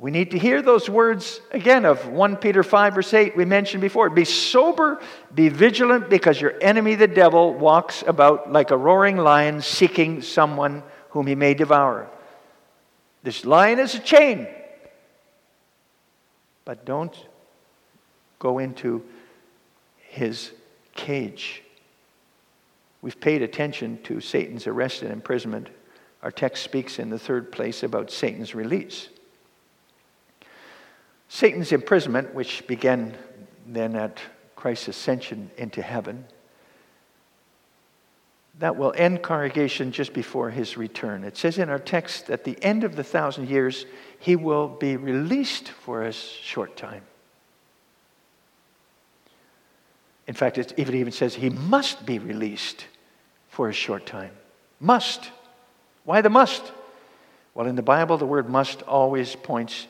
we 0.00 0.10
need 0.10 0.30
to 0.30 0.38
hear 0.38 0.62
those 0.62 0.88
words 0.88 1.42
again 1.50 1.84
of 1.84 2.08
1 2.08 2.38
Peter 2.38 2.62
5, 2.62 2.94
verse 2.94 3.12
8, 3.12 3.36
we 3.36 3.44
mentioned 3.44 3.82
before. 3.82 4.08
Be 4.08 4.24
sober, 4.24 4.98
be 5.34 5.50
vigilant, 5.50 6.08
because 6.08 6.40
your 6.40 6.54
enemy, 6.62 6.94
the 6.94 7.06
devil, 7.06 7.52
walks 7.52 8.02
about 8.06 8.50
like 8.50 8.70
a 8.70 8.78
roaring 8.78 9.18
lion 9.18 9.60
seeking 9.60 10.22
someone 10.22 10.82
whom 11.10 11.26
he 11.26 11.34
may 11.34 11.52
devour. 11.52 12.08
This 13.22 13.44
lion 13.44 13.78
is 13.78 13.94
a 13.94 13.98
chain. 13.98 14.46
But 16.64 16.84
don't 16.84 17.14
go 18.38 18.58
into 18.58 19.04
his 19.98 20.52
cage. 20.94 21.62
We've 23.02 23.20
paid 23.20 23.42
attention 23.42 24.02
to 24.04 24.20
Satan's 24.20 24.66
arrest 24.66 25.02
and 25.02 25.12
imprisonment. 25.12 25.68
Our 26.22 26.30
text 26.30 26.62
speaks 26.62 26.98
in 26.98 27.10
the 27.10 27.18
third 27.18 27.50
place 27.50 27.82
about 27.82 28.10
Satan's 28.10 28.54
release. 28.54 29.08
Satan's 31.28 31.72
imprisonment, 31.72 32.34
which 32.34 32.66
began 32.66 33.16
then 33.66 33.94
at 33.96 34.20
Christ's 34.56 34.88
ascension 34.88 35.50
into 35.56 35.80
heaven, 35.80 36.26
that 38.60 38.76
will 38.76 38.92
end 38.94 39.22
congregation 39.22 39.90
just 39.90 40.12
before 40.12 40.50
his 40.50 40.76
return. 40.76 41.24
It 41.24 41.36
says 41.36 41.56
in 41.58 41.70
our 41.70 41.78
text, 41.78 42.30
at 42.30 42.44
the 42.44 42.62
end 42.62 42.84
of 42.84 42.94
the 42.94 43.02
thousand 43.02 43.48
years, 43.48 43.86
he 44.18 44.36
will 44.36 44.68
be 44.68 44.96
released 44.96 45.68
for 45.68 46.02
a 46.02 46.12
short 46.12 46.76
time. 46.76 47.02
In 50.26 50.34
fact, 50.34 50.58
it 50.58 50.74
even, 50.76 50.94
even 50.94 51.12
says 51.12 51.34
he 51.34 51.48
must 51.48 52.04
be 52.04 52.18
released 52.18 52.86
for 53.48 53.70
a 53.70 53.72
short 53.72 54.04
time. 54.04 54.32
Must. 54.78 55.30
Why 56.04 56.20
the 56.20 56.30
must? 56.30 56.62
Well, 57.54 57.66
in 57.66 57.76
the 57.76 57.82
Bible, 57.82 58.18
the 58.18 58.26
word 58.26 58.48
must 58.48 58.82
always 58.82 59.34
points 59.36 59.86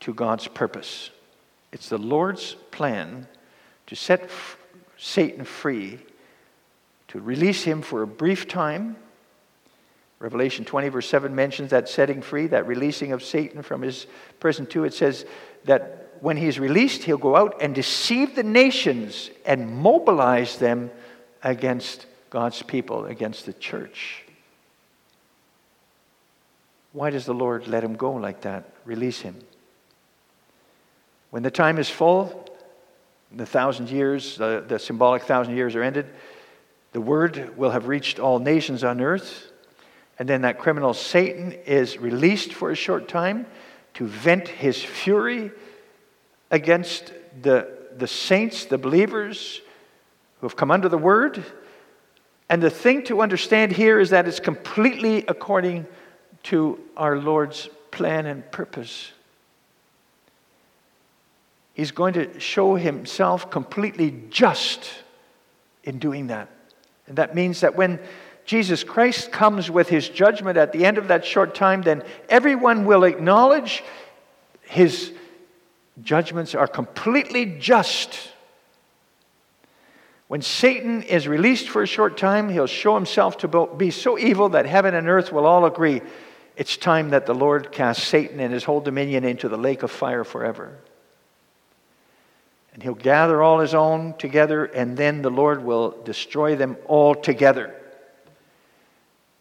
to 0.00 0.12
God's 0.12 0.46
purpose. 0.46 1.10
It's 1.72 1.88
the 1.88 1.98
Lord's 1.98 2.54
plan 2.70 3.26
to 3.86 3.96
set 3.96 4.28
Satan 4.98 5.44
free, 5.44 6.00
to 7.14 7.20
release 7.20 7.62
him 7.62 7.80
for 7.80 8.02
a 8.02 8.08
brief 8.08 8.48
time. 8.48 8.96
Revelation 10.18 10.64
20, 10.64 10.88
verse 10.88 11.08
7 11.08 11.32
mentions 11.32 11.70
that 11.70 11.88
setting 11.88 12.20
free, 12.20 12.48
that 12.48 12.66
releasing 12.66 13.12
of 13.12 13.22
Satan 13.22 13.62
from 13.62 13.82
his 13.82 14.08
prison, 14.40 14.66
too. 14.66 14.82
It 14.82 14.94
says 14.94 15.24
that 15.64 16.16
when 16.20 16.36
he's 16.36 16.58
released, 16.58 17.04
he'll 17.04 17.16
go 17.16 17.36
out 17.36 17.62
and 17.62 17.72
deceive 17.72 18.34
the 18.34 18.42
nations 18.42 19.30
and 19.46 19.76
mobilize 19.76 20.58
them 20.58 20.90
against 21.44 22.06
God's 22.30 22.62
people, 22.62 23.06
against 23.06 23.46
the 23.46 23.52
church. 23.52 24.24
Why 26.92 27.10
does 27.10 27.26
the 27.26 27.34
Lord 27.34 27.68
let 27.68 27.84
him 27.84 27.94
go 27.94 28.14
like 28.14 28.40
that? 28.40 28.72
Release 28.84 29.20
him. 29.20 29.36
When 31.30 31.44
the 31.44 31.50
time 31.52 31.78
is 31.78 31.88
full, 31.88 32.48
the 33.30 33.46
thousand 33.46 33.88
years, 33.88 34.36
the, 34.36 34.64
the 34.66 34.80
symbolic 34.80 35.22
thousand 35.22 35.54
years 35.54 35.76
are 35.76 35.82
ended, 35.84 36.06
the 36.94 37.00
word 37.00 37.56
will 37.56 37.72
have 37.72 37.88
reached 37.88 38.20
all 38.20 38.38
nations 38.38 38.84
on 38.84 39.00
earth. 39.00 39.50
And 40.16 40.28
then 40.28 40.42
that 40.42 40.60
criminal 40.60 40.94
Satan 40.94 41.50
is 41.66 41.98
released 41.98 42.54
for 42.54 42.70
a 42.70 42.76
short 42.76 43.08
time 43.08 43.46
to 43.94 44.06
vent 44.06 44.46
his 44.46 44.80
fury 44.80 45.50
against 46.52 47.12
the, 47.42 47.68
the 47.96 48.06
saints, 48.06 48.66
the 48.66 48.78
believers 48.78 49.60
who 50.38 50.46
have 50.46 50.54
come 50.54 50.70
under 50.70 50.88
the 50.88 50.96
word. 50.96 51.44
And 52.48 52.62
the 52.62 52.70
thing 52.70 53.02
to 53.06 53.22
understand 53.22 53.72
here 53.72 53.98
is 53.98 54.10
that 54.10 54.28
it's 54.28 54.38
completely 54.38 55.24
according 55.26 55.88
to 56.44 56.78
our 56.96 57.18
Lord's 57.18 57.68
plan 57.90 58.26
and 58.26 58.48
purpose. 58.52 59.10
He's 61.72 61.90
going 61.90 62.14
to 62.14 62.38
show 62.38 62.76
himself 62.76 63.50
completely 63.50 64.14
just 64.30 64.88
in 65.82 65.98
doing 65.98 66.28
that. 66.28 66.53
And 67.06 67.16
that 67.16 67.34
means 67.34 67.60
that 67.60 67.76
when 67.76 67.98
Jesus 68.44 68.84
Christ 68.84 69.32
comes 69.32 69.70
with 69.70 69.88
his 69.88 70.08
judgment 70.08 70.58
at 70.58 70.72
the 70.72 70.84
end 70.84 70.98
of 70.98 71.08
that 71.08 71.24
short 71.24 71.54
time, 71.54 71.82
then 71.82 72.02
everyone 72.28 72.84
will 72.84 73.04
acknowledge 73.04 73.82
his 74.62 75.12
judgments 76.02 76.54
are 76.54 76.66
completely 76.66 77.46
just. 77.58 78.30
When 80.28 80.42
Satan 80.42 81.02
is 81.02 81.28
released 81.28 81.68
for 81.68 81.82
a 81.82 81.86
short 81.86 82.16
time, 82.16 82.48
he'll 82.48 82.66
show 82.66 82.94
himself 82.94 83.38
to 83.38 83.66
be 83.76 83.90
so 83.90 84.18
evil 84.18 84.50
that 84.50 84.66
heaven 84.66 84.94
and 84.94 85.08
earth 85.08 85.32
will 85.32 85.46
all 85.46 85.64
agree 85.64 86.02
it's 86.56 86.76
time 86.76 87.10
that 87.10 87.26
the 87.26 87.34
Lord 87.34 87.72
cast 87.72 88.04
Satan 88.04 88.38
and 88.38 88.52
his 88.52 88.64
whole 88.64 88.80
dominion 88.80 89.24
into 89.24 89.48
the 89.48 89.56
lake 89.56 89.82
of 89.82 89.90
fire 89.90 90.22
forever. 90.22 90.78
And 92.74 92.82
he'll 92.82 92.94
gather 92.94 93.40
all 93.42 93.60
his 93.60 93.72
own 93.72 94.14
together, 94.18 94.64
and 94.64 94.96
then 94.96 95.22
the 95.22 95.30
Lord 95.30 95.64
will 95.64 96.02
destroy 96.02 96.56
them 96.56 96.76
all 96.86 97.14
together. 97.14 97.74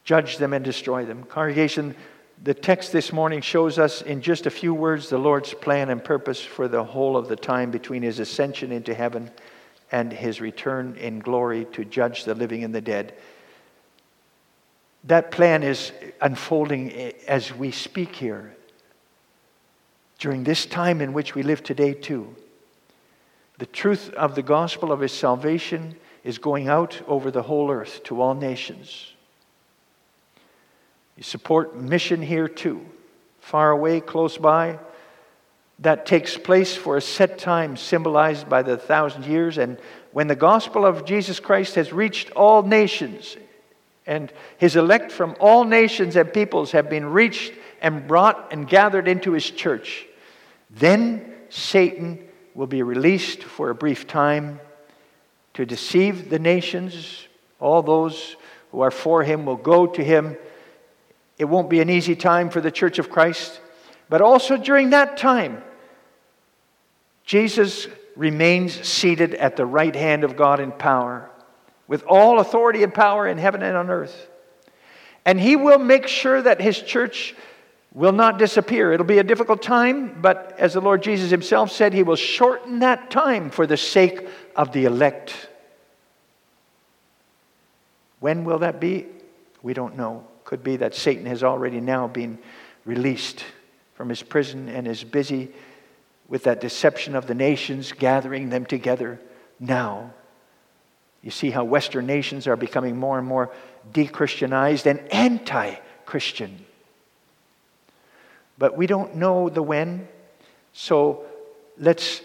Judge 0.04 0.38
them 0.38 0.54
and 0.54 0.64
destroy 0.64 1.04
them. 1.04 1.24
Congregation, 1.24 1.96
the 2.44 2.54
text 2.54 2.92
this 2.92 3.12
morning 3.12 3.42
shows 3.42 3.80
us 3.80 4.02
in 4.04 4.22
just 4.22 4.46
a 4.46 4.52
few 4.52 4.74
words 4.74 5.10
the 5.10 5.18
Lord's 5.18 5.54
plan 5.54 5.90
and 5.90 6.04
purpose 6.04 6.42
for 6.42 6.68
the 6.68 6.84
whole 6.84 7.18
of 7.18 7.28
the 7.28 7.36
time 7.36 7.72
between 7.72 8.04
his 8.04 8.20
ascension 8.20 8.72
into 8.72 8.94
heaven 8.94 9.32
and 9.92 10.12
his 10.12 10.40
return 10.40 10.96
in 10.98 11.20
glory 11.20 11.66
to 11.72 11.86
judge 11.86 12.26
the 12.26 12.36
living 12.36 12.64
and 12.64 12.76
the 12.76 12.82
dead. 12.82 13.14
That 15.06 15.32
plan 15.32 15.64
is 15.64 15.92
unfolding 16.22 16.92
as 17.28 17.54
we 17.54 17.72
speak 17.72 18.16
here 18.16 18.56
during 20.20 20.44
this 20.44 20.66
time 20.66 21.02
in 21.02 21.14
which 21.14 21.34
we 21.34 21.44
live 21.44 21.64
today, 21.64 21.94
too. 21.94 22.36
The 23.64 23.68
truth 23.68 24.14
of 24.16 24.36
the 24.36 24.42
gospel 24.42 24.92
of 24.92 25.00
his 25.00 25.14
salvation 25.14 25.96
is 26.26 26.38
going 26.38 26.68
out 26.68 27.02
over 27.08 27.32
the 27.32 27.44
whole 27.44 27.72
earth 27.72 28.04
to 28.04 28.20
all 28.20 28.36
nations. 28.36 29.14
You 31.16 31.24
support 31.24 31.74
mission 31.74 32.22
here 32.22 32.50
too, 32.50 32.86
far 33.40 33.72
away, 33.72 34.02
close 34.02 34.38
by. 34.38 34.80
That 35.80 36.06
takes 36.06 36.38
place 36.38 36.76
for 36.76 36.98
a 36.98 37.02
set 37.02 37.38
time, 37.38 37.78
symbolized 37.78 38.50
by 38.50 38.64
the 38.64 38.76
thousand 38.76 39.28
years, 39.28 39.58
and 39.58 39.78
when 40.12 40.28
the 40.28 40.36
gospel 40.36 40.86
of 40.86 41.06
Jesus 41.06 41.40
Christ 41.40 41.76
has 41.76 41.94
reached 41.94 42.32
all 42.32 42.64
nations, 42.64 43.38
and 44.06 44.30
his 44.58 44.76
elect 44.76 45.10
from 45.10 45.38
all 45.40 45.64
nations 45.64 46.18
and 46.18 46.34
peoples 46.34 46.74
have 46.74 46.90
been 46.90 47.06
reached 47.06 47.54
and 47.82 48.10
brought 48.10 48.52
and 48.52 48.68
gathered 48.68 49.08
into 49.08 49.32
his 49.32 49.50
church, 49.50 50.06
then 50.70 51.34
Satan 51.48 52.28
will 52.56 52.68
be 52.68 52.84
released 52.84 53.44
for 53.44 53.70
a 53.70 53.76
brief 53.76 54.08
time 54.08 54.60
to 55.54 55.66
deceive 55.66 56.30
the 56.30 56.40
nations. 56.40 57.28
All 57.60 57.82
those 57.82 58.36
who 58.72 58.82
are 58.82 58.92
for 58.92 59.24
him 59.24 59.46
will 59.46 59.56
go 59.56 59.88
to 59.88 60.04
him. 60.04 60.38
It 61.38 61.46
won't 61.46 61.70
be 61.70 61.80
an 61.80 61.90
easy 61.90 62.16
time 62.16 62.50
for 62.50 62.62
the 62.62 62.72
church 62.72 63.00
of 63.00 63.10
Christ, 63.10 63.60
but 64.10 64.22
also 64.22 64.58
during 64.58 64.92
that 64.92 65.18
time, 65.18 65.64
Jesus 67.26 67.88
remains 68.16 68.74
seated 68.88 69.34
at 69.36 69.56
the 69.56 69.66
right 69.66 69.96
hand 69.96 70.24
of 70.24 70.36
God 70.36 70.60
in 70.60 70.72
power, 70.72 71.30
with 71.88 72.04
all 72.04 72.40
authority 72.40 72.84
and 72.84 72.94
power 72.94 73.28
in 73.28 73.38
heaven 73.38 73.64
and 73.64 73.76
on 73.76 73.90
earth. 73.90 74.30
And 75.26 75.40
he 75.40 75.56
will 75.56 75.80
make 75.80 76.08
sure 76.08 76.42
that 76.42 76.62
his 76.62 76.80
church 76.80 77.34
will 77.94 78.12
not 78.12 78.40
disappear. 78.40 78.92
It'll 78.92 79.06
be 79.06 79.20
a 79.20 79.24
difficult 79.24 79.62
time, 79.62 80.20
but 80.22 80.56
as 80.58 80.74
the 80.74 80.82
Lord 80.82 81.04
Jesus 81.04 81.30
himself 81.30 81.72
said, 81.72 81.94
he 81.94 82.04
will 82.04 82.16
shorten 82.16 82.80
that 82.80 83.12
time 83.12 83.50
for 83.50 83.68
the 83.68 83.78
sake 83.78 84.28
of 84.56 84.72
the 84.72 84.86
elect. 84.86 85.50
When 88.20 88.46
will 88.46 88.60
that 88.60 88.80
be? 88.80 89.06
We 89.62 89.74
don't 89.74 89.96
know. 89.96 90.26
Could 90.44 90.64
be 90.64 90.78
that 90.78 90.96
Satan 90.96 91.26
has 91.28 91.44
already 91.44 91.80
now 91.80 92.08
been 92.08 92.40
released 92.86 93.46
from 93.96 94.10
his 94.10 94.24
prison 94.24 94.70
and 94.70 94.88
is 94.88 95.04
busy 95.04 95.50
with 96.28 96.44
that 96.44 96.62
deception 96.62 97.16
of 97.16 97.28
the 97.28 97.36
nations, 97.36 97.92
gathering 97.92 98.50
them 98.50 98.66
together 98.66 99.20
now. 99.60 100.14
You 101.22 101.32
see 101.32 101.52
how 101.52 101.64
Western 101.64 102.06
nations 102.06 102.48
are 102.48 102.56
becoming 102.56 102.98
more 102.98 103.18
and 103.18 103.28
more 103.28 103.52
de 103.94 104.08
Christianized 104.08 104.88
and 104.88 105.00
anti 105.14 105.76
Christian. 106.06 106.66
But 108.64 108.78
we 108.78 108.88
don't 108.88 109.18
know 109.18 109.50
the 109.50 109.62
when, 109.62 110.08
so 110.72 111.26
let's, 111.78 112.22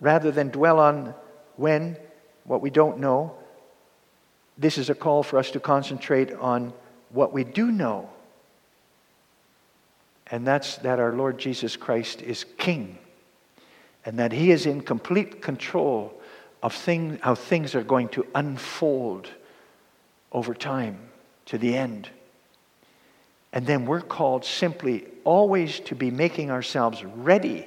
rather 0.00 0.30
than 0.30 0.50
dwell 0.50 0.78
on 0.78 1.14
when, 1.56 1.96
what 2.44 2.60
we 2.60 2.70
don't 2.70 3.00
know, 3.00 3.34
this 4.56 4.78
is 4.78 4.88
a 4.88 4.94
call 4.94 5.24
for 5.24 5.36
us 5.36 5.50
to 5.50 5.58
concentrate 5.58 6.32
on 6.32 6.72
what 7.08 7.32
we 7.32 7.42
do 7.42 7.72
know. 7.72 8.08
And 10.28 10.46
that's 10.46 10.76
that 10.76 11.00
our 11.00 11.12
Lord 11.12 11.38
Jesus 11.38 11.74
Christ 11.74 12.22
is 12.22 12.44
King 12.56 12.96
and 14.04 14.16
that 14.20 14.30
He 14.30 14.52
is 14.52 14.66
in 14.66 14.82
complete 14.82 15.42
control 15.42 16.14
of 16.62 16.72
thing, 16.72 17.18
how 17.20 17.34
things 17.34 17.74
are 17.74 17.82
going 17.82 18.10
to 18.10 18.24
unfold 18.36 19.28
over 20.30 20.54
time 20.54 21.00
to 21.46 21.58
the 21.58 21.76
end. 21.76 22.10
And 23.52 23.66
then 23.66 23.84
we're 23.86 24.00
called 24.00 24.44
simply 24.44 25.06
always 25.24 25.80
to 25.80 25.94
be 25.94 26.10
making 26.10 26.50
ourselves 26.50 27.04
ready 27.04 27.66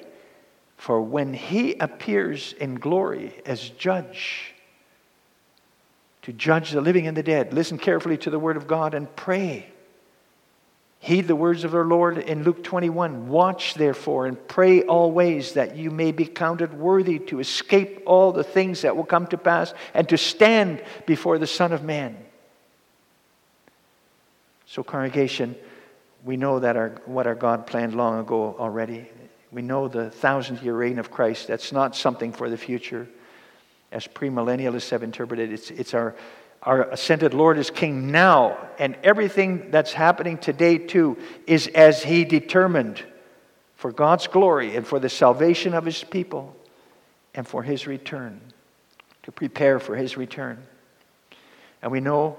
for 0.78 1.02
when 1.02 1.34
He 1.34 1.76
appears 1.76 2.54
in 2.54 2.76
glory 2.76 3.34
as 3.46 3.70
judge, 3.70 4.54
to 6.24 6.34
judge 6.34 6.72
the 6.72 6.82
living 6.82 7.08
and 7.08 7.18
the 7.18 7.24
dead. 7.24 7.54
Listen 7.54 7.78
carefully 7.78 8.18
to 8.18 8.30
the 8.30 8.40
Word 8.40 8.58
of 8.58 8.68
God 8.68 8.94
and 8.94 9.14
pray 9.16 9.74
Heed 11.04 11.28
the 11.28 11.36
words 11.36 11.66
of 11.66 11.76
our 11.76 11.84
Lord 11.84 12.18
in 12.18 12.46
Luke 12.46 12.64
21. 12.64 13.28
Watch, 13.28 13.74
therefore, 13.74 14.26
and 14.26 14.48
pray 14.48 14.84
always 14.84 15.52
that 15.52 15.76
you 15.76 15.92
may 15.92 16.14
be 16.14 16.26
counted 16.26 16.74
worthy 16.74 17.20
to 17.20 17.42
escape 17.42 18.02
all 18.06 18.32
the 18.32 18.46
things 18.46 18.84
that 18.84 18.96
will 18.96 19.04
come 19.04 19.28
to 19.28 19.38
pass 19.38 19.74
and 19.94 20.08
to 20.08 20.18
stand 20.18 20.82
before 21.06 21.38
the 21.40 21.46
Son 21.46 21.74
of 21.74 21.84
Man. 21.84 22.16
So, 24.66 24.82
congregation, 24.82 25.58
we 26.24 26.38
know 26.38 26.60
that 26.60 26.76
our, 26.78 26.90
what 27.06 27.28
our 27.28 27.36
God 27.36 27.68
planned 27.68 27.96
long 27.96 28.20
ago 28.20 28.56
already. 28.58 29.10
We 29.52 29.62
know 29.62 29.88
the 29.88 30.10
thousand 30.10 30.62
year 30.62 30.76
reign 30.76 31.00
of 31.00 31.12
Christ. 31.12 31.48
That's 31.48 31.72
not 31.72 31.96
something 31.96 32.32
for 32.32 32.50
the 32.50 32.58
future. 32.58 33.08
As 33.92 34.08
premillennialists 34.08 34.90
have 34.90 35.04
interpreted, 35.04 35.52
it's, 35.52 35.70
it's 35.70 35.94
our 35.94 36.16
our 36.64 36.84
ascended 36.84 37.34
Lord 37.34 37.58
is 37.58 37.70
king 37.70 38.10
now, 38.12 38.58
and 38.80 38.96
everything 39.04 39.70
that's 39.70 39.92
happening 39.92 40.38
today, 40.38 40.78
too, 40.78 41.18
is 41.46 41.68
as 41.68 42.04
he 42.04 42.24
determined 42.24 43.04
for 43.76 43.92
God's 43.92 44.28
glory 44.28 44.76
and 44.78 44.88
for 44.88 44.98
the 44.98 45.10
salvation 45.10 45.74
of 45.74 45.84
his 45.84 46.04
people 46.06 46.56
and 47.36 47.46
for 47.46 47.64
his 47.64 47.86
return, 47.86 48.40
to 49.24 49.32
prepare 49.32 49.78
for 49.78 49.98
his 49.98 50.16
return. 50.16 50.64
And 51.82 51.92
we 51.92 52.00
know 52.00 52.38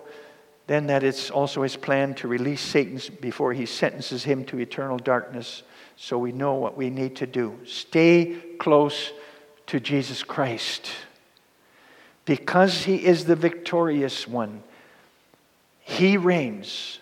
then 0.67 0.87
that 0.87 1.03
it's 1.03 1.31
also 1.31 1.63
his 1.63 1.77
plan 1.77 2.15
to 2.15 2.29
release 2.29 2.61
Satan 2.61 3.01
before 3.21 3.53
he 3.53 3.67
sentences 3.67 4.25
him 4.25 4.45
to 4.47 4.59
eternal 4.59 4.99
darkness. 4.99 5.63
So 5.97 6.19
we 6.19 6.33
know 6.33 6.55
what 6.55 6.77
we 6.77 6.91
need 6.91 7.17
to 7.17 7.27
do. 7.27 7.59
Stay 7.67 8.37
close 8.59 9.13
to 9.67 9.79
Jesus 9.81 10.23
Christ 10.23 10.91
because 12.25 12.85
he 12.85 13.05
is 13.05 13.27
the 13.27 13.37
victorious 13.37 14.27
one. 14.27 14.63
He 15.81 16.17
reigns. 16.17 17.01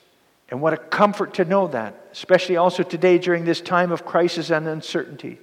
And 0.51 0.61
what 0.61 0.75
a 0.75 0.77
comfort 0.77 1.35
to 1.35 1.44
know 1.44 1.68
that, 1.68 2.09
especially 2.12 2.57
also 2.57 2.83
today 2.83 3.18
during 3.18 3.44
this 3.44 3.61
time 3.61 3.92
of 3.92 4.05
crisis 4.05 4.51
and 4.51 4.66
uncertainty. 4.66 5.38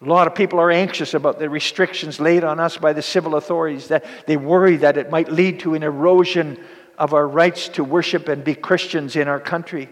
A 0.00 0.04
lot 0.04 0.26
of 0.26 0.34
people 0.34 0.58
are 0.60 0.70
anxious 0.70 1.14
about 1.14 1.38
the 1.38 1.50
restrictions 1.50 2.18
laid 2.18 2.42
on 2.42 2.58
us 2.58 2.76
by 2.76 2.92
the 2.92 3.02
civil 3.02 3.36
authorities, 3.36 3.88
that 3.88 4.04
they 4.26 4.36
worry 4.36 4.76
that 4.78 4.96
it 4.96 5.10
might 5.10 5.30
lead 5.30 5.60
to 5.60 5.74
an 5.74 5.82
erosion 5.82 6.58
of 6.98 7.14
our 7.14 7.26
rights 7.26 7.68
to 7.70 7.84
worship 7.84 8.28
and 8.28 8.44
be 8.44 8.54
Christians 8.54 9.16
in 9.16 9.28
our 9.28 9.40
country. 9.40 9.88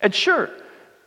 And 0.00 0.14
sure, 0.14 0.50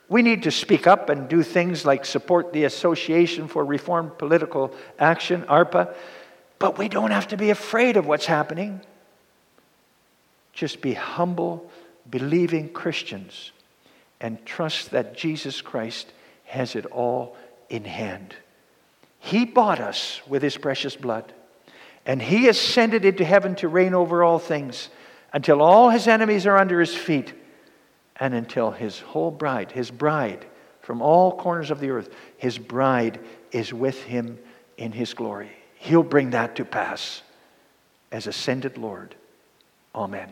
we 0.07 0.21
need 0.21 0.43
to 0.43 0.51
speak 0.51 0.85
up 0.85 1.09
and 1.09 1.27
do 1.27 1.41
things 1.41 1.83
like 1.83 2.05
support 2.05 2.53
the 2.53 2.63
Association 2.63 3.47
for 3.47 3.65
Reformed 3.65 4.17
Political 4.17 4.73
Action, 4.99 5.41
ARPA, 5.43 5.93
but 6.59 6.77
we 6.77 6.87
don't 6.87 7.11
have 7.11 7.27
to 7.29 7.37
be 7.37 7.49
afraid 7.49 7.97
of 7.97 8.05
what's 8.05 8.27
happening. 8.27 8.81
Just 10.53 10.79
be 10.79 10.93
humble, 10.93 11.69
believing 12.09 12.69
Christians 12.69 13.51
and 14.21 14.43
trust 14.45 14.91
that 14.91 15.17
Jesus 15.17 15.61
Christ 15.61 16.11
has 16.45 16.75
it 16.75 16.85
all 16.85 17.35
in 17.69 17.83
hand. 17.83 18.35
He 19.19 19.43
bought 19.43 19.79
us 19.79 20.21
with 20.27 20.43
his 20.43 20.55
precious 20.55 20.95
blood, 20.95 21.33
and 22.05 22.21
he 22.21 22.47
ascended 22.47 23.05
into 23.05 23.25
heaven 23.25 23.55
to 23.55 23.67
reign 23.67 23.95
over 23.95 24.23
all 24.23 24.37
things 24.37 24.89
until 25.35 25.61
all 25.61 25.89
his 25.89 26.07
enemies 26.07 26.47
are 26.47 26.57
under 26.57 26.79
his 26.79 26.95
feet 26.95 27.33
and 28.15 28.33
until 28.33 28.71
his 28.71 29.01
whole 29.01 29.31
bride, 29.31 29.69
his 29.69 29.91
bride, 29.91 30.45
from 30.79 31.01
all 31.01 31.35
corners 31.35 31.71
of 31.71 31.81
the 31.81 31.89
earth, 31.89 32.09
his 32.37 32.57
bride 32.57 33.19
is 33.51 33.73
with 33.73 34.01
him 34.03 34.39
in 34.77 34.93
his 34.93 35.13
glory. 35.13 35.51
He'll 35.75 36.03
bring 36.03 36.29
that 36.29 36.55
to 36.55 36.63
pass 36.63 37.21
as 38.13 38.27
ascended 38.27 38.77
Lord. 38.77 39.13
Amen. 39.93 40.31